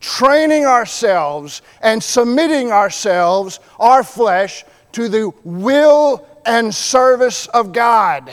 training 0.00 0.66
ourselves 0.66 1.62
and 1.80 2.02
submitting 2.02 2.72
ourselves, 2.72 3.60
our 3.78 4.02
flesh, 4.02 4.64
to 4.92 5.08
the 5.08 5.32
will 5.44 6.26
and 6.46 6.74
service 6.74 7.46
of 7.48 7.72
God. 7.72 8.32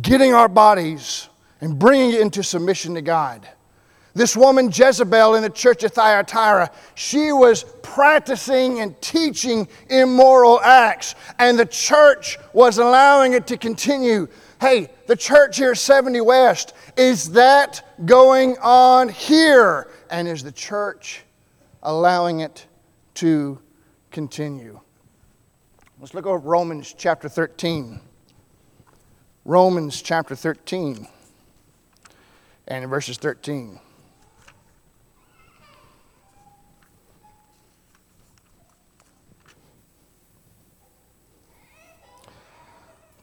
Getting 0.00 0.34
our 0.34 0.48
bodies 0.48 1.28
and 1.60 1.78
bringing 1.78 2.12
it 2.12 2.20
into 2.20 2.42
submission 2.42 2.94
to 2.94 3.02
God. 3.02 3.48
This 4.14 4.36
woman, 4.36 4.70
Jezebel, 4.72 5.36
in 5.36 5.42
the 5.42 5.50
church 5.50 5.84
of 5.84 5.92
Thyatira, 5.92 6.72
she 6.96 7.30
was 7.30 7.64
practicing 7.82 8.80
and 8.80 9.00
teaching 9.00 9.68
immoral 9.88 10.60
acts, 10.60 11.14
and 11.38 11.56
the 11.58 11.66
church 11.66 12.36
was 12.52 12.78
allowing 12.78 13.34
it 13.34 13.46
to 13.46 13.56
continue. 13.56 14.26
Hey, 14.60 14.90
the 15.06 15.14
church 15.14 15.56
here, 15.56 15.74
70 15.74 16.20
West, 16.22 16.74
is 16.96 17.30
that 17.30 17.96
going 18.06 18.56
on 18.58 19.08
here? 19.08 19.88
And 20.10 20.26
is 20.26 20.42
the 20.42 20.50
church 20.50 21.22
allowing 21.84 22.40
it 22.40 22.66
to 23.14 23.60
continue? 24.10 24.80
Let's 26.00 26.14
look 26.14 26.26
over 26.26 26.48
Romans 26.48 26.94
chapter 26.96 27.28
13. 27.28 28.00
Romans 29.44 30.00
chapter 30.00 30.36
13 30.36 31.08
and 32.68 32.84
in 32.84 32.88
verses 32.88 33.16
13. 33.16 33.80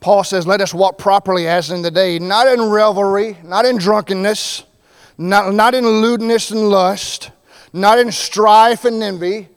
Paul 0.02 0.26
says, 0.26 0.46
Let 0.46 0.60
us 0.60 0.74
walk 0.74 0.98
properly 0.98 1.48
as 1.48 1.72
in 1.72 1.82
the 1.82 1.90
day, 1.90 2.20
not 2.20 2.46
in 2.46 2.62
revelry, 2.62 3.38
not 3.42 3.64
in 3.64 3.78
drunkenness, 3.78 4.66
not, 5.18 5.54
not 5.54 5.74
in 5.76 5.86
lewdness 5.86 6.52
and 6.52 6.70
lust, 6.70 7.32
not 7.72 8.00
in 8.00 8.12
strife 8.12 8.84
and 8.84 9.02
envy. 9.02 9.48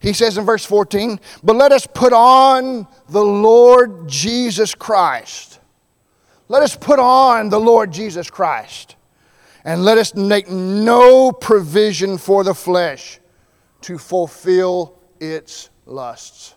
He 0.00 0.14
says 0.14 0.38
in 0.38 0.44
verse 0.44 0.64
14, 0.64 1.20
But 1.44 1.56
let 1.56 1.72
us 1.72 1.86
put 1.86 2.12
on 2.12 2.86
the 3.08 3.24
Lord 3.24 4.08
Jesus 4.08 4.74
Christ. 4.74 5.60
Let 6.48 6.62
us 6.62 6.74
put 6.74 6.98
on 6.98 7.50
the 7.50 7.60
Lord 7.60 7.92
Jesus 7.92 8.30
Christ. 8.30 8.96
And 9.64 9.84
let 9.84 9.98
us 9.98 10.14
make 10.14 10.48
no 10.50 11.32
provision 11.32 12.16
for 12.16 12.42
the 12.42 12.54
flesh 12.54 13.20
to 13.82 13.98
fulfill 13.98 14.98
its 15.20 15.68
lusts. 15.84 16.54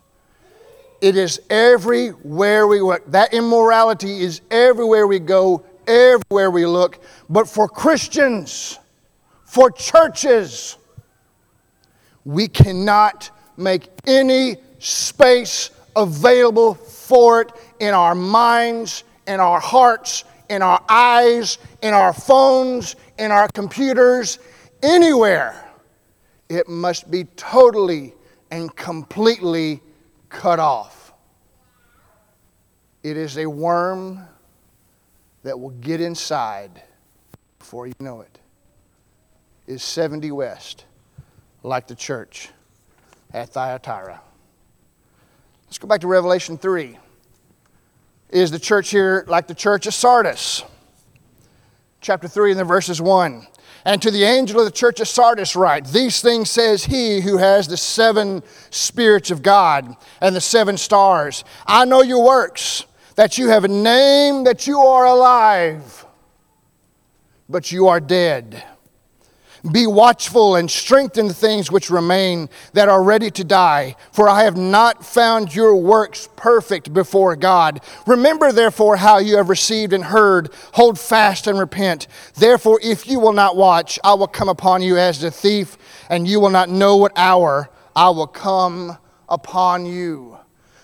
It 1.02 1.18
is 1.18 1.42
everywhere 1.50 2.66
we 2.66 2.80
look. 2.80 3.06
That 3.12 3.34
immorality 3.34 4.22
is 4.22 4.40
everywhere 4.50 5.06
we 5.06 5.20
go, 5.20 5.66
everywhere 5.86 6.50
we 6.50 6.66
look. 6.66 7.04
But 7.30 7.50
for 7.50 7.68
Christians, 7.68 8.80
for 9.44 9.70
churches, 9.70 10.78
we 12.26 12.48
cannot 12.48 13.30
make 13.58 13.90
any 14.08 14.58
space 14.80 15.72
available 15.96 16.74
for 16.74 17.42
it 17.42 17.52
in 17.80 17.94
our 17.94 18.16
minds, 18.16 19.04
in 19.28 19.40
our 19.40 19.60
hearts, 19.60 20.24
in 20.50 20.62
our 20.62 20.84
eyes, 20.90 21.58
in 21.82 21.94
our 21.94 22.14
phones, 22.14 22.96
in 23.18 23.32
our 23.32 23.48
computers, 23.50 24.40
anywhere. 24.82 25.60
It 26.50 26.68
must 26.68 27.10
be 27.10 27.26
totally 27.36 28.14
and 28.52 28.74
completely 28.76 29.82
cut 30.30 30.60
off. 30.60 31.14
It 33.02 33.18
is 33.18 33.38
a 33.38 33.46
worm 33.46 34.20
that 35.44 35.60
will 35.60 35.72
get 35.72 36.00
inside 36.00 36.82
before 37.60 37.88
you 37.88 37.94
know 38.00 38.22
it. 38.22 38.40
Is 39.66 39.82
70 39.82 40.32
West 40.32 40.86
like 41.64 41.88
the 41.88 41.96
church 41.96 42.50
at 43.34 43.50
Thyatira? 43.50 44.22
Let's 45.66 45.78
go 45.80 45.88
back 45.88 46.02
to 46.02 46.08
Revelation 46.08 46.58
3. 46.58 47.00
Is 48.30 48.52
the 48.52 48.60
church 48.60 48.90
here 48.90 49.26
like 49.28 49.48
the 49.48 49.56
church 49.56 49.88
of 49.88 49.94
Sardis? 49.94 50.64
Chapter 52.02 52.28
3 52.28 52.52
and 52.52 52.60
the 52.60 52.64
verses 52.64 53.02
1. 53.02 53.48
And 53.86 54.02
to 54.02 54.12
the 54.12 54.24
angel 54.24 54.60
of 54.60 54.66
the 54.66 54.72
church 54.72 55.00
of 55.00 55.08
Sardis, 55.08 55.56
write 55.56 55.88
These 55.88 56.22
things 56.22 56.50
says 56.50 56.86
he 56.86 57.22
who 57.22 57.38
has 57.38 57.68
the 57.68 57.78
seven 57.78 58.44
spirits 58.70 59.32
of 59.32 59.44
God 59.44 59.96
and 60.22 60.36
the 60.36 60.42
seven 60.42 60.78
stars. 60.78 61.44
I 61.66 61.86
know 61.86 62.02
your 62.02 62.24
works, 62.24 62.86
that 63.16 63.38
you 63.38 63.50
have 63.50 63.64
a 63.64 63.68
name, 63.68 64.46
that 64.46 64.68
you 64.68 64.80
are 64.80 65.06
alive, 65.06 66.06
but 67.50 67.72
you 67.72 67.88
are 67.88 68.00
dead. 68.00 68.64
Be 69.72 69.88
watchful 69.88 70.58
and 70.58 70.70
strengthen 70.70 71.30
the 71.30 71.34
things 71.34 71.72
which 71.72 71.90
remain 71.90 72.50
that 72.74 72.90
are 72.90 73.02
ready 73.02 73.32
to 73.32 73.46
die, 73.46 73.96
for 74.12 74.28
I 74.28 74.44
have 74.44 74.58
not 74.58 75.06
found 75.06 75.56
your 75.56 75.74
works 75.78 76.28
perfect 76.36 76.94
before 76.94 77.38
God. 77.38 77.80
Remember, 78.06 78.52
therefore, 78.52 78.98
how 78.98 79.20
you 79.20 79.38
have 79.38 79.48
received 79.48 79.94
and 79.94 80.04
heard. 80.04 80.50
Hold 80.74 81.00
fast 81.00 81.48
and 81.48 81.58
repent. 81.58 82.08
Therefore, 82.34 82.78
if 82.84 83.08
you 83.08 83.22
will 83.22 83.32
not 83.32 83.56
watch, 83.56 83.98
I 84.04 84.16
will 84.16 84.28
come 84.28 84.50
upon 84.50 84.82
you 84.82 84.98
as 84.98 85.24
a 85.24 85.32
thief, 85.32 85.78
and 86.10 86.28
you 86.28 86.42
will 86.42 86.50
not 86.50 86.70
know 86.70 86.98
what 86.98 87.14
hour 87.16 87.70
I 87.96 88.10
will 88.10 88.28
come 88.28 88.98
upon 89.30 89.86
you. 89.86 90.38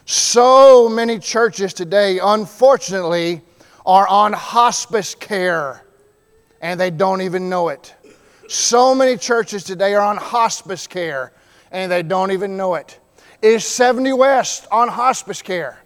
So 0.05 0.87
many 0.87 1.19
churches 1.19 1.73
today, 1.73 2.19
unfortunately, 2.23 3.41
are 3.85 4.07
on 4.07 4.31
hospice 4.31 5.15
care, 5.15 5.83
and 6.61 6.79
they 6.79 6.91
don't 6.91 7.21
even 7.21 7.49
know 7.49 7.67
it. 7.67 7.93
So 8.49 8.95
many 8.95 9.15
churches 9.15 9.63
today 9.63 9.93
are 9.93 10.01
on 10.01 10.17
hospice 10.17 10.87
care 10.87 11.33
and 11.71 11.91
they 11.91 12.01
don't 12.01 12.31
even 12.31 12.57
know 12.57 12.73
it. 12.73 12.99
Is 13.43 13.63
70 13.63 14.11
West 14.13 14.65
on 14.71 14.87
hospice 14.87 15.43
care? 15.43 15.77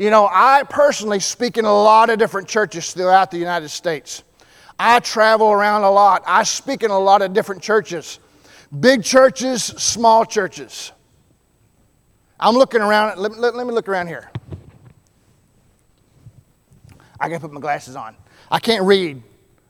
You 0.00 0.10
know, 0.10 0.28
I 0.28 0.64
personally 0.68 1.20
speak 1.20 1.58
in 1.58 1.64
a 1.64 1.72
lot 1.72 2.10
of 2.10 2.18
different 2.18 2.48
churches 2.48 2.92
throughout 2.92 3.30
the 3.30 3.38
United 3.38 3.68
States. 3.68 4.24
I 4.80 4.98
travel 4.98 5.52
around 5.52 5.84
a 5.84 5.90
lot. 5.92 6.24
I 6.26 6.42
speak 6.42 6.82
in 6.82 6.90
a 6.90 6.98
lot 6.98 7.22
of 7.22 7.32
different 7.32 7.62
churches 7.62 8.18
big 8.80 9.04
churches, 9.04 9.62
small 9.62 10.26
churches. 10.26 10.90
I'm 12.40 12.56
looking 12.56 12.80
around, 12.80 13.16
let, 13.20 13.38
let, 13.38 13.54
let 13.54 13.64
me 13.64 13.72
look 13.72 13.88
around 13.88 14.08
here. 14.08 14.28
I 17.20 17.28
gotta 17.28 17.40
put 17.40 17.52
my 17.52 17.60
glasses 17.60 17.94
on. 17.94 18.16
I 18.50 18.58
can't 18.58 18.84
read. 18.84 19.22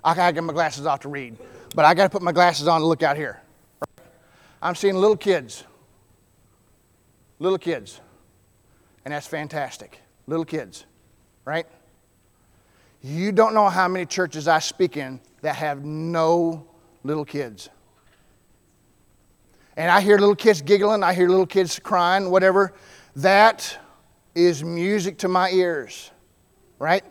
I 0.03 0.15
gotta 0.15 0.33
get 0.33 0.43
my 0.45 0.55
glasses 0.55 0.87
off 0.87 1.01
to 1.01 1.11
read 1.11 1.37
but 1.79 1.85
I 1.85 1.95
got 1.95 2.03
to 2.03 2.11
put 2.11 2.23
my 2.23 2.33
glasses 2.33 2.67
on 2.67 2.81
to 2.81 2.87
look 2.89 3.05
out 3.05 3.17
here. 3.17 3.41
I'm 4.61 4.75
seeing 4.75 4.97
little 4.97 5.17
kids. 5.17 5.63
Little 7.39 7.57
kids. 7.57 8.01
And 9.05 9.15
that's 9.15 9.29
fantastic. 9.29 10.01
Little 10.27 10.45
kids, 10.45 10.87
right? 11.45 11.69
You 13.01 13.31
don't 13.31 13.55
know 13.55 13.69
how 13.69 13.87
many 13.87 14.07
churches 14.07 14.49
I 14.49 14.59
speak 14.59 14.97
in 14.97 15.21
that 15.43 15.55
have 15.55 15.85
no 15.85 16.67
little 17.05 17.25
kids. 17.25 17.69
And 19.77 19.89
I 19.89 20.01
hear 20.01 20.19
little 20.19 20.35
kids 20.35 20.61
giggling, 20.61 21.05
I 21.05 21.15
hear 21.15 21.29
little 21.29 21.47
kids 21.47 21.79
crying, 21.79 22.29
whatever. 22.29 22.75
That 23.15 23.79
is 24.35 24.65
music 24.65 25.19
to 25.19 25.29
my 25.29 25.49
ears, 25.51 26.11
right? 26.81 27.05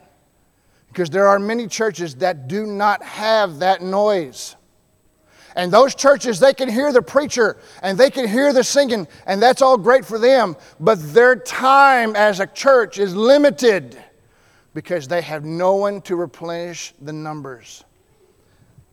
Because 0.89 1.09
there 1.09 1.29
are 1.29 1.39
many 1.39 1.67
churches 1.67 2.15
that 2.15 2.49
do 2.49 2.65
not 2.65 3.01
have 3.01 3.59
that 3.59 3.81
noise. 3.81 4.56
And 5.57 5.73
those 5.73 5.93
churches, 5.95 6.39
they 6.39 6.53
can 6.53 6.69
hear 6.69 6.93
the 6.93 7.01
preacher 7.01 7.57
and 7.81 7.97
they 7.97 8.09
can 8.09 8.27
hear 8.27 8.53
the 8.53 8.63
singing, 8.63 9.07
and 9.25 9.41
that's 9.41 9.61
all 9.61 9.77
great 9.77 10.05
for 10.05 10.17
them. 10.17 10.55
But 10.79 11.13
their 11.13 11.35
time 11.35 12.15
as 12.15 12.39
a 12.39 12.47
church 12.47 12.99
is 12.99 13.13
limited 13.13 13.97
because 14.73 15.07
they 15.07 15.21
have 15.21 15.43
no 15.43 15.75
one 15.75 15.99
to 16.03 16.15
replenish 16.15 16.93
the 17.01 17.11
numbers. 17.11 17.83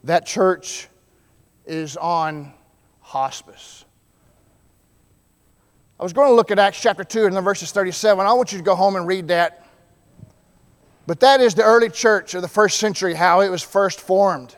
That 0.04 0.26
church 0.26 0.88
is 1.66 1.96
on 1.96 2.52
hospice. 3.00 3.84
I 6.00 6.02
was 6.02 6.12
going 6.12 6.28
to 6.28 6.34
look 6.34 6.50
at 6.50 6.58
Acts 6.58 6.80
chapter 6.80 7.04
2 7.04 7.26
and 7.26 7.36
the 7.36 7.40
verses 7.40 7.70
37. 7.70 8.26
I 8.26 8.32
want 8.32 8.50
you 8.50 8.58
to 8.58 8.64
go 8.64 8.74
home 8.74 8.96
and 8.96 9.06
read 9.06 9.28
that 9.28 9.64
but 11.06 11.20
that 11.20 11.40
is 11.40 11.54
the 11.54 11.62
early 11.62 11.90
church 11.90 12.34
of 12.34 12.42
the 12.42 12.48
first 12.48 12.78
century, 12.78 13.14
how 13.14 13.40
it 13.40 13.50
was 13.50 13.62
first 13.62 14.00
formed. 14.00 14.56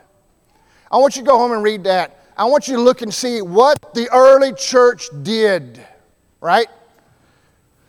I 0.91 0.97
want 0.97 1.15
you 1.15 1.23
to 1.23 1.27
go 1.27 1.37
home 1.37 1.51
and 1.51 1.63
read 1.63 1.83
that. 1.85 2.23
I 2.37 2.45
want 2.45 2.67
you 2.67 2.75
to 2.75 2.81
look 2.81 3.01
and 3.01 3.13
see 3.13 3.41
what 3.41 3.93
the 3.93 4.09
early 4.11 4.53
church 4.53 5.09
did, 5.23 5.83
right? 6.39 6.67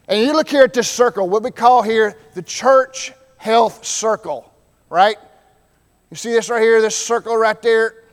And 0.08 0.20
you 0.20 0.32
look 0.32 0.48
here 0.48 0.62
at 0.62 0.72
this 0.72 0.88
circle, 0.88 1.28
what 1.28 1.42
we 1.42 1.50
call 1.50 1.82
here 1.82 2.16
the 2.34 2.42
church 2.42 3.12
health 3.36 3.84
circle, 3.84 4.52
right? 4.88 5.16
You 6.10 6.16
see 6.16 6.30
this 6.30 6.48
right 6.48 6.62
here, 6.62 6.80
this 6.80 6.96
circle 6.96 7.36
right 7.36 7.60
there? 7.60 8.04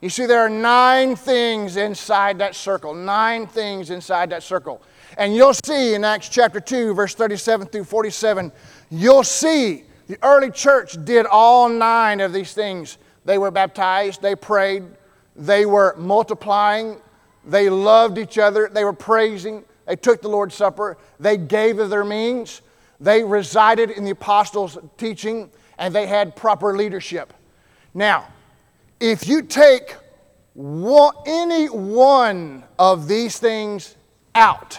You 0.00 0.08
see, 0.08 0.26
there 0.26 0.40
are 0.40 0.48
nine 0.48 1.16
things 1.16 1.76
inside 1.76 2.38
that 2.38 2.54
circle, 2.54 2.94
nine 2.94 3.46
things 3.46 3.90
inside 3.90 4.30
that 4.30 4.42
circle. 4.42 4.82
And 5.18 5.34
you'll 5.34 5.54
see 5.54 5.94
in 5.94 6.04
Acts 6.04 6.28
chapter 6.28 6.60
2, 6.60 6.94
verse 6.94 7.14
37 7.14 7.68
through 7.68 7.84
47, 7.84 8.52
you'll 8.90 9.24
see 9.24 9.84
the 10.06 10.18
early 10.22 10.50
church 10.50 11.02
did 11.04 11.26
all 11.26 11.68
nine 11.68 12.20
of 12.20 12.32
these 12.32 12.52
things. 12.52 12.98
They 13.26 13.38
were 13.38 13.50
baptized, 13.50 14.22
they 14.22 14.36
prayed, 14.36 14.84
they 15.34 15.66
were 15.66 15.96
multiplying, 15.98 17.00
they 17.44 17.68
loved 17.68 18.18
each 18.18 18.38
other, 18.38 18.70
they 18.72 18.84
were 18.84 18.92
praising, 18.92 19.64
they 19.84 19.96
took 19.96 20.22
the 20.22 20.28
Lord's 20.28 20.54
Supper, 20.54 20.96
they 21.18 21.36
gave 21.36 21.80
of 21.80 21.90
their 21.90 22.04
means, 22.04 22.62
they 23.00 23.24
resided 23.24 23.90
in 23.90 24.04
the 24.04 24.12
apostles' 24.12 24.78
teaching, 24.96 25.50
and 25.76 25.92
they 25.92 26.06
had 26.06 26.36
proper 26.36 26.76
leadership. 26.76 27.34
Now, 27.92 28.28
if 29.00 29.26
you 29.26 29.42
take 29.42 29.96
any 30.56 31.66
one 31.66 32.62
of 32.78 33.08
these 33.08 33.38
things 33.40 33.96
out, 34.36 34.78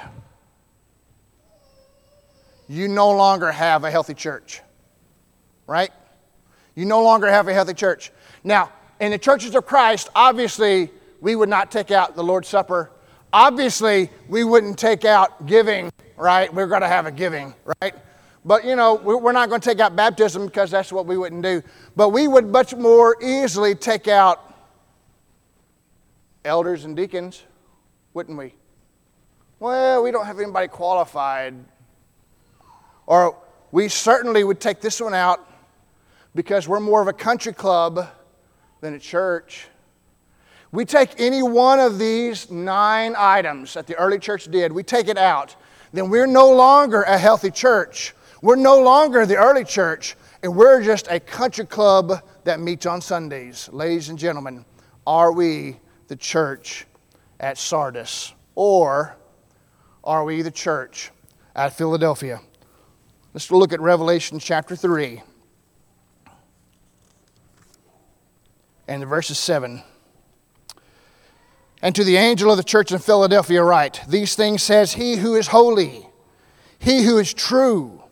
you 2.70 2.88
no 2.88 3.12
longer 3.12 3.52
have 3.52 3.84
a 3.84 3.92
healthy 3.92 4.14
church, 4.14 4.62
right? 5.68 5.92
You 6.76 6.86
no 6.86 7.04
longer 7.04 7.28
have 7.28 7.48
a 7.48 7.54
healthy 7.54 7.74
church. 7.74 8.12
Now, 8.44 8.72
in 9.00 9.12
the 9.12 9.18
churches 9.18 9.56
of 9.56 9.66
Christ, 9.66 10.10
obviously, 10.16 10.92
we 11.22 11.36
would 11.36 11.50
not 11.50 11.72
take 11.72 11.92
out 11.92 12.16
the 12.16 12.24
Lord's 12.24 12.48
Supper. 12.48 12.92
Obviously, 13.34 14.10
we 14.28 14.44
wouldn't 14.44 14.78
take 14.78 15.06
out 15.06 15.46
giving, 15.46 15.92
right? 16.16 16.54
We're 16.54 16.68
going 16.68 16.82
to 16.82 16.88
have 16.88 17.06
a 17.06 17.12
giving, 17.12 17.54
right? 17.82 17.94
But, 18.46 18.64
you 18.64 18.76
know, 18.76 18.96
we're 18.96 19.34
not 19.34 19.50
going 19.50 19.60
to 19.60 19.70
take 19.70 19.80
out 19.80 19.96
baptism 19.96 20.46
because 20.46 20.72
that's 20.72 20.92
what 20.92 21.06
we 21.06 21.18
wouldn't 21.18 21.44
do. 21.44 21.62
But 21.96 22.10
we 22.10 22.28
would 22.28 22.48
much 22.48 22.74
more 22.74 23.22
easily 23.22 23.76
take 23.76 24.08
out 24.08 24.56
elders 26.46 26.86
and 26.86 26.96
deacons, 26.96 27.44
wouldn't 28.14 28.38
we? 28.38 28.54
Well, 29.60 30.02
we 30.04 30.12
don't 30.12 30.26
have 30.26 30.40
anybody 30.40 30.70
qualified. 30.70 31.56
Or 33.06 33.36
we 33.72 33.90
certainly 33.90 34.44
would 34.44 34.62
take 34.62 34.80
this 34.80 35.02
one 35.02 35.14
out 35.14 35.46
because 36.34 36.68
we're 36.68 36.80
more 36.80 37.02
of 37.02 37.08
a 37.08 37.14
country 37.14 37.52
club 37.52 38.08
than 38.88 38.96
a 38.96 39.00
church. 39.00 39.68
We 40.72 40.86
take 40.86 41.20
any 41.20 41.44
one 41.44 41.82
of 41.82 42.00
these 42.00 42.50
nine 42.50 43.16
items 43.18 43.74
that 43.74 43.86
the 43.86 43.96
early 43.96 44.18
church 44.18 44.46
did, 44.50 44.72
we 44.72 44.82
take 44.82 45.10
it 45.10 45.18
out, 45.18 45.58
then 45.92 46.10
we're 46.10 46.26
no 46.26 46.50
longer 46.54 47.02
a 47.02 47.18
healthy 47.18 47.52
church. 47.52 48.16
We're 48.42 48.56
no 48.56 48.80
longer 48.80 49.26
the 49.26 49.36
early 49.36 49.66
church, 49.66 50.16
and 50.42 50.56
we're 50.56 50.82
just 50.82 51.08
a 51.10 51.20
country 51.20 51.66
club 51.66 52.22
that 52.46 52.62
meets 52.62 52.86
on 52.86 53.02
Sundays. 53.02 53.70
Ladies 53.74 54.08
and 54.08 54.18
gentlemen, 54.18 54.64
are 55.06 55.34
we 55.34 55.78
the 56.08 56.16
church 56.16 56.86
at 57.42 57.58
Sardis? 57.58 58.34
Or 58.56 59.18
are 60.04 60.24
we 60.24 60.44
the 60.44 60.52
church 60.52 61.12
at 61.56 61.74
Philadelphia? 61.74 62.40
Let's 63.34 63.52
look 63.52 63.74
at 63.74 63.82
Revelation 63.82 64.40
chapter 64.40 64.78
3 64.78 65.22
and 68.88 69.06
verses 69.06 69.38
7. 69.40 69.84
And 71.82 71.96
to 71.96 72.04
the 72.04 72.18
angel 72.18 72.50
of 72.50 72.58
the 72.58 72.64
church 72.64 72.92
in 72.92 73.00
Philadelphia, 73.00 73.64
write 73.64 74.02
These 74.08 74.36
things 74.36 74.64
says 74.64 74.94
he 74.94 75.16
who 75.16 75.36
is 75.36 75.48
holy, 75.48 76.08
he 76.80 77.04
who 77.04 77.18
is 77.18 77.34
true, 77.34 78.04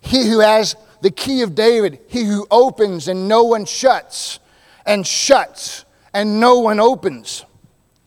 he 0.00 0.28
who 0.28 0.40
has 0.40 0.76
the 1.00 1.10
key 1.10 1.42
of 1.42 1.54
David, 1.54 2.00
he 2.08 2.24
who 2.24 2.46
opens 2.50 3.08
and 3.08 3.28
no 3.28 3.44
one 3.44 3.64
shuts, 3.64 4.40
and 4.84 5.06
shuts 5.06 5.84
and 6.12 6.40
no 6.40 6.58
one 6.58 6.80
opens. 6.80 7.44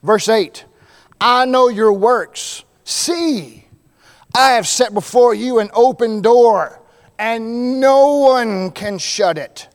Verse 0.02 0.28
8 0.28 0.66
I 1.22 1.46
know 1.46 1.70
your 1.70 1.94
works. 1.94 2.66
See, 2.84 3.66
I 4.36 4.52
have 4.52 4.68
set 4.68 4.94
before 4.94 5.34
you 5.34 5.60
an 5.60 5.70
open 5.74 6.22
door, 6.22 6.82
and 7.18 7.80
no 7.80 8.18
one 8.18 8.72
can 8.72 8.98
shut 8.98 9.38
it. 9.38 9.70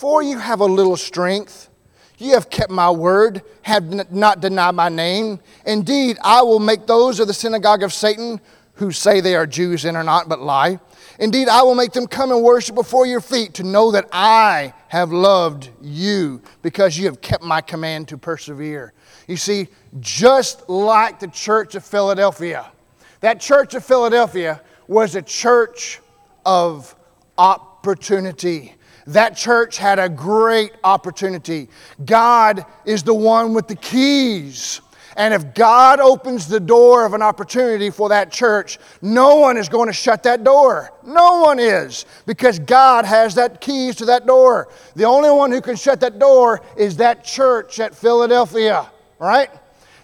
For 0.00 0.22
you 0.22 0.38
have 0.38 0.60
a 0.60 0.64
little 0.64 0.96
strength. 0.96 1.68
You 2.16 2.32
have 2.32 2.48
kept 2.48 2.70
my 2.70 2.90
word, 2.90 3.42
have 3.60 4.10
not 4.10 4.40
denied 4.40 4.74
my 4.74 4.88
name. 4.88 5.40
Indeed, 5.66 6.16
I 6.24 6.40
will 6.40 6.58
make 6.58 6.86
those 6.86 7.20
of 7.20 7.26
the 7.26 7.34
synagogue 7.34 7.82
of 7.82 7.92
Satan 7.92 8.40
who 8.76 8.92
say 8.92 9.20
they 9.20 9.36
are 9.36 9.46
Jews 9.46 9.84
and 9.84 9.98
are 9.98 10.02
not, 10.02 10.26
but 10.26 10.40
lie. 10.40 10.80
Indeed, 11.18 11.50
I 11.50 11.60
will 11.64 11.74
make 11.74 11.92
them 11.92 12.06
come 12.06 12.32
and 12.32 12.42
worship 12.42 12.76
before 12.76 13.04
your 13.04 13.20
feet 13.20 13.52
to 13.54 13.62
know 13.62 13.90
that 13.90 14.08
I 14.10 14.72
have 14.88 15.12
loved 15.12 15.68
you 15.82 16.40
because 16.62 16.96
you 16.96 17.04
have 17.04 17.20
kept 17.20 17.44
my 17.44 17.60
command 17.60 18.08
to 18.08 18.16
persevere. 18.16 18.94
You 19.28 19.36
see, 19.36 19.68
just 20.00 20.66
like 20.70 21.20
the 21.20 21.28
church 21.28 21.74
of 21.74 21.84
Philadelphia, 21.84 22.72
that 23.20 23.38
church 23.38 23.74
of 23.74 23.84
Philadelphia 23.84 24.62
was 24.88 25.14
a 25.14 25.20
church 25.20 26.00
of 26.46 26.96
opportunity. 27.36 28.76
That 29.10 29.36
church 29.36 29.76
had 29.76 29.98
a 29.98 30.08
great 30.08 30.72
opportunity. 30.84 31.68
God 32.04 32.64
is 32.84 33.02
the 33.02 33.14
one 33.14 33.54
with 33.54 33.66
the 33.66 33.74
keys. 33.74 34.80
And 35.16 35.34
if 35.34 35.52
God 35.52 35.98
opens 35.98 36.46
the 36.46 36.60
door 36.60 37.04
of 37.04 37.12
an 37.12 37.20
opportunity 37.20 37.90
for 37.90 38.08
that 38.10 38.30
church, 38.30 38.78
no 39.02 39.34
one 39.34 39.56
is 39.56 39.68
going 39.68 39.88
to 39.88 39.92
shut 39.92 40.22
that 40.22 40.44
door. 40.44 40.92
No 41.04 41.40
one 41.40 41.58
is, 41.58 42.06
because 42.24 42.60
God 42.60 43.04
has 43.04 43.34
that 43.34 43.60
keys 43.60 43.96
to 43.96 44.04
that 44.04 44.26
door. 44.26 44.68
The 44.94 45.04
only 45.04 45.30
one 45.30 45.50
who 45.50 45.60
can 45.60 45.74
shut 45.74 45.98
that 46.00 46.20
door 46.20 46.62
is 46.76 46.96
that 46.98 47.24
church 47.24 47.80
at 47.80 47.96
Philadelphia, 47.96 48.88
right? 49.18 49.50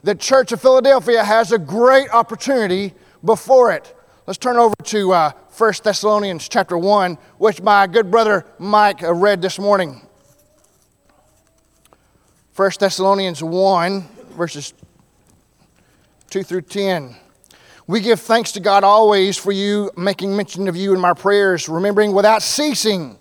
The 0.02 0.16
church 0.16 0.50
of 0.50 0.60
Philadelphia 0.60 1.22
has 1.22 1.52
a 1.52 1.58
great 1.58 2.10
opportunity 2.10 2.92
before 3.24 3.70
it. 3.70 3.94
Let's 4.26 4.38
turn 4.38 4.56
over 4.56 4.74
to 4.86 5.12
uh, 5.12 5.30
1 5.56 5.72
Thessalonians 5.82 6.50
chapter 6.50 6.76
1, 6.76 7.16
which 7.38 7.62
my 7.62 7.86
good 7.86 8.10
brother 8.10 8.44
Mike 8.58 9.00
read 9.00 9.40
this 9.40 9.58
morning. 9.58 10.06
1 12.54 12.70
Thessalonians 12.78 13.42
1, 13.42 14.02
verses 14.36 14.74
2 16.28 16.42
through 16.42 16.60
10. 16.60 17.16
We 17.86 18.00
give 18.00 18.20
thanks 18.20 18.52
to 18.52 18.60
God 18.60 18.84
always 18.84 19.38
for 19.38 19.50
you, 19.50 19.90
making 19.96 20.36
mention 20.36 20.68
of 20.68 20.76
you 20.76 20.92
in 20.92 21.00
my 21.00 21.14
prayers, 21.14 21.70
remembering 21.70 22.12
without 22.12 22.42
ceasing 22.42 23.18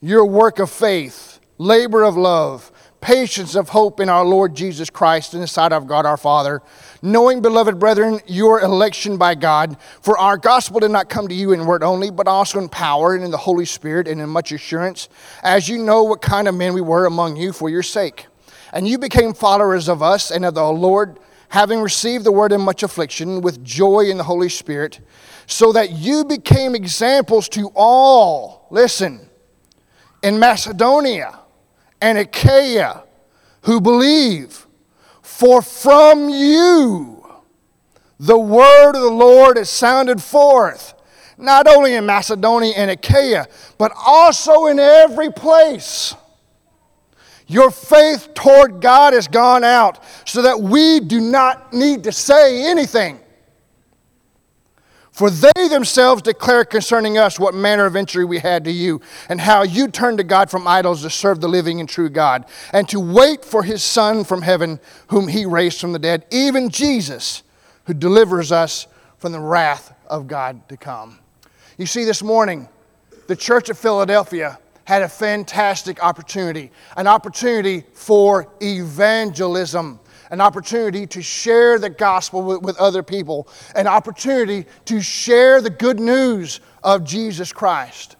your 0.00 0.24
work 0.24 0.60
of 0.60 0.70
faith, 0.70 1.40
labor 1.58 2.04
of 2.04 2.16
love, 2.16 2.70
patience 3.02 3.54
of 3.54 3.68
hope 3.68 4.00
in 4.00 4.08
our 4.08 4.24
Lord 4.24 4.54
Jesus 4.54 4.88
Christ 4.88 5.34
in 5.34 5.40
the 5.40 5.46
sight 5.46 5.72
of 5.72 5.86
God 5.86 6.06
our 6.06 6.16
Father 6.16 6.62
knowing, 7.02 7.42
beloved 7.42 7.78
brethren, 7.78 8.20
your 8.26 8.60
election 8.60 9.18
by 9.18 9.34
God. 9.34 9.76
For 10.00 10.16
our 10.16 10.36
gospel 10.36 10.80
did 10.80 10.92
not 10.92 11.10
come 11.10 11.28
to 11.28 11.34
you 11.34 11.52
in 11.52 11.66
word 11.66 11.82
only, 11.82 12.10
but 12.10 12.28
also 12.28 12.60
in 12.60 12.68
power 12.68 13.14
and 13.14 13.24
in 13.24 13.32
the 13.32 13.36
Holy 13.36 13.64
Spirit 13.64 14.06
and 14.06 14.20
in 14.20 14.28
much 14.28 14.52
assurance, 14.52 15.08
as 15.42 15.68
you 15.68 15.78
know 15.78 16.04
what 16.04 16.22
kind 16.22 16.46
of 16.46 16.54
men 16.54 16.72
we 16.72 16.80
were 16.80 17.04
among 17.04 17.36
you 17.36 17.52
for 17.52 17.68
your 17.68 17.82
sake. 17.82 18.28
And 18.72 18.88
you 18.88 18.98
became 18.98 19.34
followers 19.34 19.88
of 19.88 20.02
us 20.02 20.30
and 20.30 20.44
of 20.44 20.54
the 20.54 20.64
Lord, 20.64 21.18
having 21.48 21.80
received 21.80 22.24
the 22.24 22.32
word 22.32 22.52
in 22.52 22.60
much 22.60 22.82
affliction 22.82 23.42
with 23.42 23.62
joy 23.62 24.02
in 24.02 24.16
the 24.16 24.24
Holy 24.24 24.48
Spirit, 24.48 25.00
so 25.46 25.72
that 25.72 25.90
you 25.90 26.24
became 26.24 26.74
examples 26.74 27.48
to 27.50 27.70
all, 27.74 28.68
listen, 28.70 29.28
in 30.22 30.38
Macedonia 30.38 31.40
and 32.02 32.18
Achaia 32.18 33.04
who 33.62 33.80
believe. 33.80 34.66
For 35.22 35.62
from 35.62 36.28
you 36.28 37.24
the 38.18 38.38
word 38.38 38.94
of 38.94 39.02
the 39.02 39.10
Lord 39.10 39.56
is 39.56 39.70
sounded 39.70 40.22
forth, 40.22 40.94
not 41.38 41.66
only 41.66 41.94
in 41.94 42.04
Macedonia 42.04 42.74
and 42.76 42.90
Achaia, 42.90 43.46
but 43.78 43.92
also 43.96 44.66
in 44.66 44.78
every 44.78 45.32
place. 45.32 46.14
Your 47.46 47.70
faith 47.70 48.34
toward 48.34 48.80
God 48.80 49.12
has 49.12 49.28
gone 49.28 49.64
out 49.64 50.02
so 50.26 50.42
that 50.42 50.60
we 50.60 51.00
do 51.00 51.20
not 51.20 51.72
need 51.72 52.04
to 52.04 52.12
say 52.12 52.64
anything. 52.70 53.18
For 55.12 55.28
they 55.28 55.68
themselves 55.68 56.22
declare 56.22 56.64
concerning 56.64 57.18
us 57.18 57.38
what 57.38 57.54
manner 57.54 57.84
of 57.84 57.96
entry 57.96 58.24
we 58.24 58.38
had 58.38 58.64
to 58.64 58.72
you, 58.72 59.02
and 59.28 59.42
how 59.42 59.62
you 59.62 59.88
turned 59.88 60.18
to 60.18 60.24
God 60.24 60.50
from 60.50 60.66
idols 60.66 61.02
to 61.02 61.10
serve 61.10 61.42
the 61.42 61.48
living 61.48 61.80
and 61.80 61.88
true 61.88 62.08
God, 62.08 62.46
and 62.72 62.88
to 62.88 62.98
wait 62.98 63.44
for 63.44 63.62
his 63.62 63.82
Son 63.82 64.24
from 64.24 64.40
heaven, 64.40 64.80
whom 65.08 65.28
he 65.28 65.44
raised 65.44 65.80
from 65.80 65.92
the 65.92 65.98
dead, 65.98 66.24
even 66.30 66.70
Jesus, 66.70 67.42
who 67.84 67.92
delivers 67.92 68.50
us 68.50 68.86
from 69.18 69.32
the 69.32 69.40
wrath 69.40 69.94
of 70.06 70.26
God 70.26 70.66
to 70.70 70.78
come. 70.78 71.18
You 71.76 71.84
see, 71.84 72.04
this 72.04 72.22
morning, 72.22 72.68
the 73.26 73.36
church 73.36 73.68
of 73.68 73.78
Philadelphia 73.78 74.58
had 74.84 75.02
a 75.02 75.08
fantastic 75.08 76.02
opportunity, 76.02 76.70
an 76.96 77.06
opportunity 77.06 77.84
for 77.92 78.48
evangelism 78.62 80.00
an 80.32 80.40
opportunity 80.40 81.06
to 81.06 81.22
share 81.22 81.78
the 81.78 81.90
gospel 81.90 82.42
with, 82.42 82.62
with 82.62 82.76
other 82.78 83.02
people, 83.02 83.46
an 83.76 83.86
opportunity 83.86 84.66
to 84.86 85.00
share 85.00 85.60
the 85.60 85.70
good 85.70 86.00
news 86.00 86.60
of 86.82 87.04
Jesus 87.04 87.52
Christ. 87.52 88.16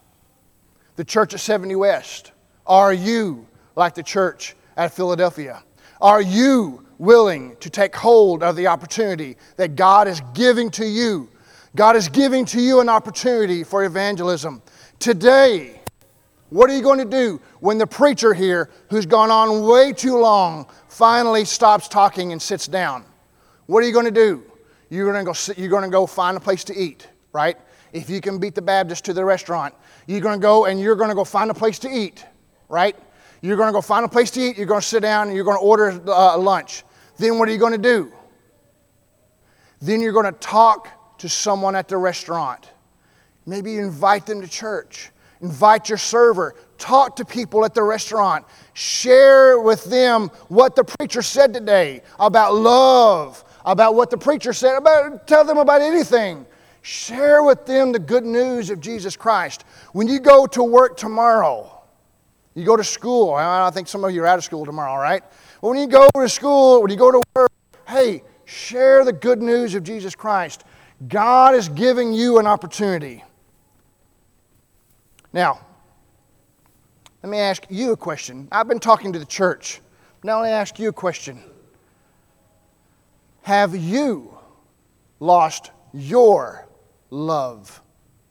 The 0.95 1.03
church 1.03 1.33
at 1.33 1.39
70 1.39 1.75
West, 1.75 2.31
are 2.67 2.93
you 2.93 3.47
like 3.75 3.95
the 3.95 4.03
church 4.03 4.55
at 4.77 4.93
Philadelphia? 4.93 5.63
Are 5.99 6.21
you 6.21 6.85
willing 6.99 7.57
to 7.59 7.69
take 7.71 7.95
hold 7.95 8.43
of 8.43 8.55
the 8.55 8.67
opportunity 8.67 9.35
that 9.57 9.75
God 9.75 10.07
is 10.07 10.21
giving 10.35 10.69
to 10.71 10.85
you? 10.85 11.29
God 11.75 11.95
is 11.95 12.07
giving 12.09 12.45
to 12.45 12.61
you 12.61 12.79
an 12.79 12.89
opportunity 12.89 13.63
for 13.63 13.83
evangelism. 13.85 14.61
Today, 14.99 15.81
what 16.53 16.69
are 16.69 16.75
you 16.75 16.83
going 16.83 16.99
to 16.99 17.05
do 17.05 17.41
when 17.61 17.79
the 17.79 17.87
preacher 17.87 18.31
here, 18.31 18.69
who's 18.91 19.07
gone 19.07 19.31
on 19.31 19.63
way 19.63 19.91
too 19.91 20.19
long, 20.19 20.67
finally 20.87 21.45
stops 21.45 21.87
talking 21.87 22.31
and 22.31 22.39
sits 22.39 22.67
down? 22.67 23.03
What 23.65 23.83
are 23.83 23.87
you 23.87 23.91
going 23.91 24.05
to 24.05 24.11
do? 24.11 24.43
You're 24.91 25.11
going 25.11 25.25
to 25.25 25.25
go, 25.25 25.33
sit, 25.33 25.57
you're 25.57 25.71
going 25.71 25.81
to 25.81 25.89
go 25.89 26.05
find 26.05 26.37
a 26.37 26.39
place 26.39 26.63
to 26.65 26.77
eat, 26.79 27.07
right? 27.31 27.57
If 27.91 28.07
you 28.07 28.21
can 28.21 28.37
beat 28.37 28.53
the 28.53 28.61
Baptist 28.61 29.03
to 29.05 29.13
the 29.13 29.25
restaurant, 29.25 29.73
you're 30.05 30.21
going 30.21 30.39
to 30.39 30.41
go 30.41 30.65
and 30.65 30.79
you're 30.79 30.95
going 30.95 31.09
to 31.09 31.15
go 31.15 31.23
find 31.23 31.49
a 31.49 31.55
place 31.55 31.79
to 31.79 31.89
eat, 31.89 32.23
right? 32.69 32.95
You're 33.41 33.57
going 33.57 33.69
to 33.69 33.73
go 33.73 33.81
find 33.81 34.05
a 34.05 34.07
place 34.07 34.29
to 34.31 34.39
eat, 34.39 34.55
you're 34.55 34.67
going 34.67 34.81
to 34.81 34.85
sit 34.85 35.01
down 35.01 35.29
and 35.29 35.35
you're 35.35 35.45
going 35.45 35.57
to 35.57 35.63
order 35.63 35.99
uh, 36.07 36.37
lunch. 36.37 36.83
Then 37.17 37.39
what 37.39 37.49
are 37.49 37.51
you 37.51 37.57
going 37.57 37.71
to 37.71 37.79
do? 37.79 38.13
Then 39.81 40.01
you're 40.01 40.13
going 40.13 40.31
to 40.31 40.39
talk 40.39 41.17
to 41.17 41.27
someone 41.27 41.75
at 41.75 41.87
the 41.87 41.97
restaurant. 41.97 42.69
Maybe 43.47 43.77
invite 43.77 44.27
them 44.27 44.39
to 44.41 44.47
church. 44.47 45.09
Invite 45.43 45.89
your 45.89 45.97
server. 45.97 46.55
Talk 46.77 47.17
to 47.17 47.25
people 47.25 47.65
at 47.65 47.73
the 47.73 47.83
restaurant. 47.83 48.45
Share 48.73 49.59
with 49.59 49.83
them 49.83 50.29
what 50.47 50.75
the 50.75 50.85
preacher 50.85 51.21
said 51.21 51.53
today 51.53 52.01
about 52.17 52.55
love, 52.55 53.43
about 53.65 53.93
what 53.93 54.09
the 54.09 54.17
preacher 54.17 54.53
said 54.53 54.77
about 54.77 55.27
tell 55.27 55.43
them 55.43 55.57
about 55.57 55.81
anything. 55.81 56.45
Share 56.81 57.43
with 57.43 57.65
them 57.65 57.91
the 57.91 57.99
good 57.99 58.25
news 58.25 58.69
of 58.69 58.79
Jesus 58.79 59.17
Christ. 59.17 59.65
When 59.91 60.07
you 60.07 60.19
go 60.19 60.45
to 60.47 60.63
work 60.63 60.95
tomorrow, 60.95 61.83
you 62.55 62.65
go 62.65 62.77
to 62.77 62.83
school. 62.83 63.33
I 63.33 63.69
think 63.71 63.89
some 63.89 64.03
of 64.05 64.11
you 64.11 64.23
are 64.23 64.27
out 64.27 64.37
of 64.37 64.45
school 64.45 64.65
tomorrow, 64.65 64.95
right? 65.01 65.23
When 65.59 65.77
you 65.77 65.87
go 65.87 66.09
to 66.15 66.29
school, 66.29 66.81
when 66.81 66.89
you 66.89 66.97
go 66.97 67.11
to 67.11 67.21
work, 67.35 67.51
hey, 67.87 68.23
share 68.45 69.03
the 69.03 69.13
good 69.13 69.41
news 69.41 69.75
of 69.75 69.83
Jesus 69.83 70.15
Christ. 70.15 70.63
God 71.07 71.53
is 71.53 71.67
giving 71.67 72.13
you 72.13 72.39
an 72.39 72.47
opportunity. 72.47 73.23
Now, 75.33 75.59
let 77.23 77.29
me 77.29 77.39
ask 77.39 77.65
you 77.69 77.91
a 77.91 77.97
question. 77.97 78.47
I've 78.51 78.67
been 78.67 78.79
talking 78.79 79.11
to 79.13 79.19
the 79.19 79.25
church. 79.25 79.81
Now, 80.23 80.41
let 80.41 80.47
me 80.47 80.51
ask 80.51 80.77
you 80.77 80.89
a 80.89 80.93
question. 80.93 81.41
Have 83.41 83.75
you 83.75 84.37
lost 85.19 85.71
your 85.91 86.67
love 87.09 87.81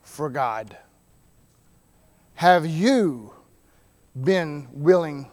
for 0.03 0.31
God? 0.31 0.77
Have 2.35 2.65
you 2.67 3.33
been 4.23 4.69
willing 4.73 5.31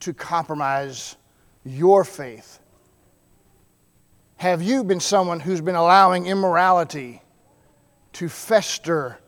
to 0.00 0.12
compromise 0.12 1.16
your 1.64 2.04
faith? 2.04 2.58
Have 4.36 4.62
you 4.62 4.82
been 4.84 5.00
someone 5.00 5.40
who's 5.40 5.60
been 5.60 5.76
allowing 5.76 6.26
immorality 6.26 7.22
to 8.14 8.28
fester 8.28 9.18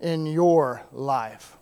in 0.00 0.26
your 0.26 0.82
life? 0.92 1.56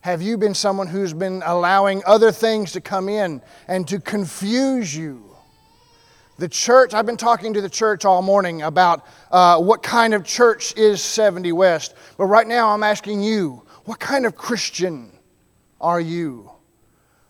Have 0.00 0.20
you 0.20 0.36
been 0.36 0.54
someone 0.54 0.86
who's 0.86 1.14
been 1.14 1.42
allowing 1.46 2.02
other 2.06 2.30
things 2.30 2.72
to 2.72 2.80
come 2.80 3.08
in 3.08 3.40
and 3.68 3.88
to 3.88 3.98
confuse 3.98 4.94
you? 4.94 5.34
The 6.36 6.48
church, 6.48 6.92
I've 6.92 7.06
been 7.06 7.16
talking 7.16 7.54
to 7.54 7.60
the 7.60 7.70
church 7.70 8.04
all 8.04 8.20
morning 8.20 8.62
about 8.62 9.06
uh, 9.30 9.58
what 9.60 9.82
kind 9.82 10.12
of 10.12 10.24
church 10.24 10.76
is 10.76 11.02
70 11.02 11.52
West. 11.52 11.94
But 12.18 12.26
right 12.26 12.46
now 12.46 12.70
I'm 12.70 12.82
asking 12.82 13.22
you, 13.22 13.62
what 13.84 13.98
kind 13.98 14.26
of 14.26 14.36
Christian 14.36 15.12
are 15.80 16.00
you? 16.00 16.50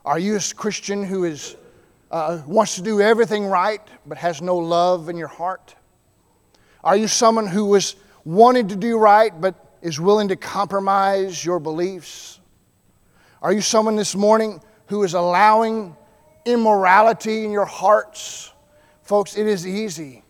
Are 0.05 0.19
you 0.19 0.37
a 0.37 0.41
Christian 0.57 1.05
who 1.05 1.25
is, 1.25 1.57
uh, 2.11 2.43
wants 2.47 2.77
to 2.77 2.83
do 2.83 3.01
everything 3.01 3.47
right 3.47 3.81
but 4.07 4.19
has 4.19 4.43
no 4.43 4.57
love 4.57 5.09
in 5.09 5.17
your 5.17 5.29
heart? 5.29 5.75
Are 6.83 6.97
you 6.97 7.09
someone 7.09 7.47
who 7.47 7.75
is 7.75 7.97
wanting 8.25 8.69
to 8.69 8.77
do 8.77 8.99
right 8.99 9.39
but 9.41 9.55
is 9.83 10.01
willing 10.01 10.29
to 10.29 10.37
compromise 10.37 11.45
your 11.45 11.61
beliefs? 11.61 12.41
Are 13.43 13.53
you 13.53 13.61
someone 13.61 13.97
this 13.97 14.15
morning 14.15 14.63
who 14.87 15.03
is 15.03 15.13
allowing 15.13 15.95
immorality 16.47 17.45
in 17.45 17.53
your 17.53 17.67
hearts? 17.67 18.53
Folks, 19.03 19.37
it 19.37 19.47
is 19.47 19.67
easy. 19.67 20.25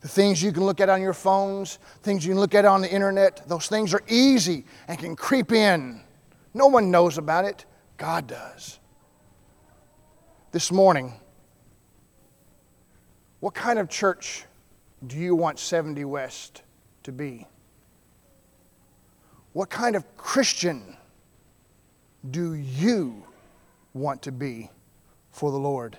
The 0.00 0.08
things 0.08 0.42
you 0.42 0.52
can 0.52 0.64
look 0.64 0.80
at 0.80 0.88
on 0.88 1.00
your 1.00 1.12
phones, 1.12 1.78
things 2.02 2.26
you 2.26 2.32
can 2.32 2.40
look 2.40 2.54
at 2.54 2.64
on 2.64 2.80
the 2.82 2.92
internet, 2.92 3.48
those 3.48 3.68
things 3.68 3.94
are 3.94 4.02
easy 4.08 4.64
and 4.88 4.98
can 4.98 5.14
creep 5.14 5.52
in. 5.52 6.00
No 6.52 6.66
one 6.66 6.90
knows 6.90 7.18
about 7.18 7.44
it, 7.44 7.64
God 7.96 8.26
does. 8.26 8.80
This 10.50 10.72
morning, 10.72 11.12
what 13.38 13.54
kind 13.54 13.78
of 13.78 13.88
church 13.88 14.44
do 15.06 15.16
you 15.16 15.36
want 15.36 15.58
70 15.60 16.04
West 16.04 16.62
to 17.06 17.12
be? 17.12 17.46
What 19.52 19.70
kind 19.70 19.96
of 19.96 20.16
Christian 20.16 20.96
do 22.30 22.54
you 22.54 23.24
want 23.94 24.22
to 24.22 24.32
be 24.32 24.70
for 25.30 25.50
the 25.50 25.56
Lord? 25.56 25.96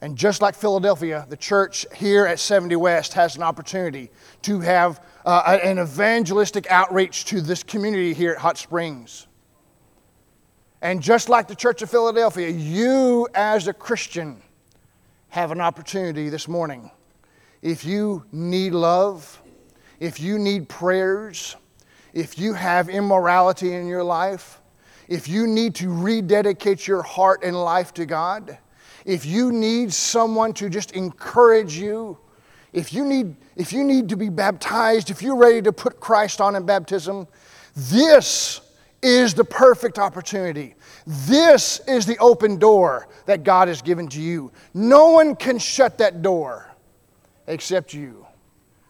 And 0.00 0.16
just 0.16 0.42
like 0.42 0.54
Philadelphia, 0.54 1.26
the 1.28 1.36
church 1.36 1.86
here 1.94 2.26
at 2.26 2.40
70 2.40 2.76
West 2.76 3.12
has 3.12 3.36
an 3.36 3.42
opportunity 3.42 4.10
to 4.42 4.60
have 4.60 5.04
uh, 5.24 5.58
an 5.62 5.78
evangelistic 5.78 6.66
outreach 6.70 7.26
to 7.26 7.40
this 7.40 7.62
community 7.62 8.14
here 8.14 8.32
at 8.32 8.38
Hot 8.38 8.58
Springs. 8.58 9.26
And 10.80 11.02
just 11.02 11.28
like 11.28 11.46
the 11.46 11.54
Church 11.54 11.82
of 11.82 11.90
Philadelphia, 11.90 12.48
you 12.48 13.28
as 13.34 13.68
a 13.68 13.72
Christian 13.72 14.42
have 15.28 15.50
an 15.50 15.60
opportunity 15.60 16.30
this 16.30 16.48
morning. 16.48 16.90
If 17.62 17.84
you 17.84 18.24
need 18.32 18.72
love, 18.72 19.42
if 20.00 20.20
you 20.20 20.38
need 20.38 20.68
prayers, 20.68 21.56
if 22.12 22.38
you 22.38 22.54
have 22.54 22.88
immorality 22.88 23.74
in 23.74 23.86
your 23.86 24.04
life, 24.04 24.60
if 25.08 25.28
you 25.28 25.46
need 25.46 25.74
to 25.76 25.92
rededicate 25.92 26.86
your 26.86 27.02
heart 27.02 27.42
and 27.44 27.56
life 27.56 27.94
to 27.94 28.06
God, 28.06 28.58
if 29.04 29.24
you 29.24 29.52
need 29.52 29.92
someone 29.92 30.52
to 30.54 30.68
just 30.68 30.92
encourage 30.92 31.76
you, 31.76 32.18
if 32.72 32.92
you 32.92 33.04
need, 33.04 33.36
if 33.54 33.72
you 33.72 33.84
need 33.84 34.08
to 34.08 34.16
be 34.16 34.28
baptized, 34.28 35.10
if 35.10 35.22
you're 35.22 35.36
ready 35.36 35.62
to 35.62 35.72
put 35.72 36.00
Christ 36.00 36.40
on 36.40 36.56
in 36.56 36.66
baptism, 36.66 37.26
this 37.74 38.60
is 39.02 39.34
the 39.34 39.44
perfect 39.44 39.98
opportunity. 39.98 40.74
This 41.06 41.80
is 41.86 42.04
the 42.04 42.18
open 42.18 42.58
door 42.58 43.08
that 43.26 43.44
God 43.44 43.68
has 43.68 43.80
given 43.80 44.08
to 44.08 44.20
you. 44.20 44.50
No 44.74 45.10
one 45.10 45.36
can 45.36 45.58
shut 45.58 45.98
that 45.98 46.22
door 46.22 46.75
except 47.46 47.94
you. 47.94 48.26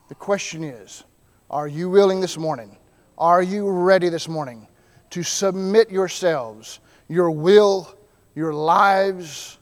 The 0.08 0.14
question 0.14 0.64
is 0.64 1.04
are 1.50 1.68
you 1.68 1.88
willing 1.88 2.20
this 2.20 2.36
morning? 2.36 2.76
Are 3.18 3.42
you 3.42 3.68
ready 3.70 4.08
this 4.08 4.28
morning 4.28 4.66
to 5.10 5.22
submit 5.22 5.90
yourselves, 5.90 6.80
your 7.08 7.30
will, 7.30 7.96
your 8.34 8.52
lives, 8.52 9.58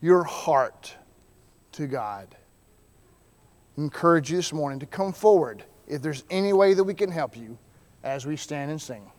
your 0.00 0.24
heart 0.24 0.94
to 1.72 1.86
God? 1.86 2.34
I 3.76 3.80
encourage 3.82 4.30
you 4.30 4.38
this 4.38 4.52
morning 4.52 4.78
to 4.80 4.86
come 4.86 5.12
forward 5.12 5.64
if 5.86 6.02
there's 6.02 6.24
any 6.30 6.52
way 6.52 6.74
that 6.74 6.82
we 6.82 6.94
can 6.94 7.10
help 7.10 7.36
you 7.36 7.58
as 8.02 8.26
we 8.26 8.36
stand 8.36 8.70
and 8.70 8.80
sing. 8.80 9.10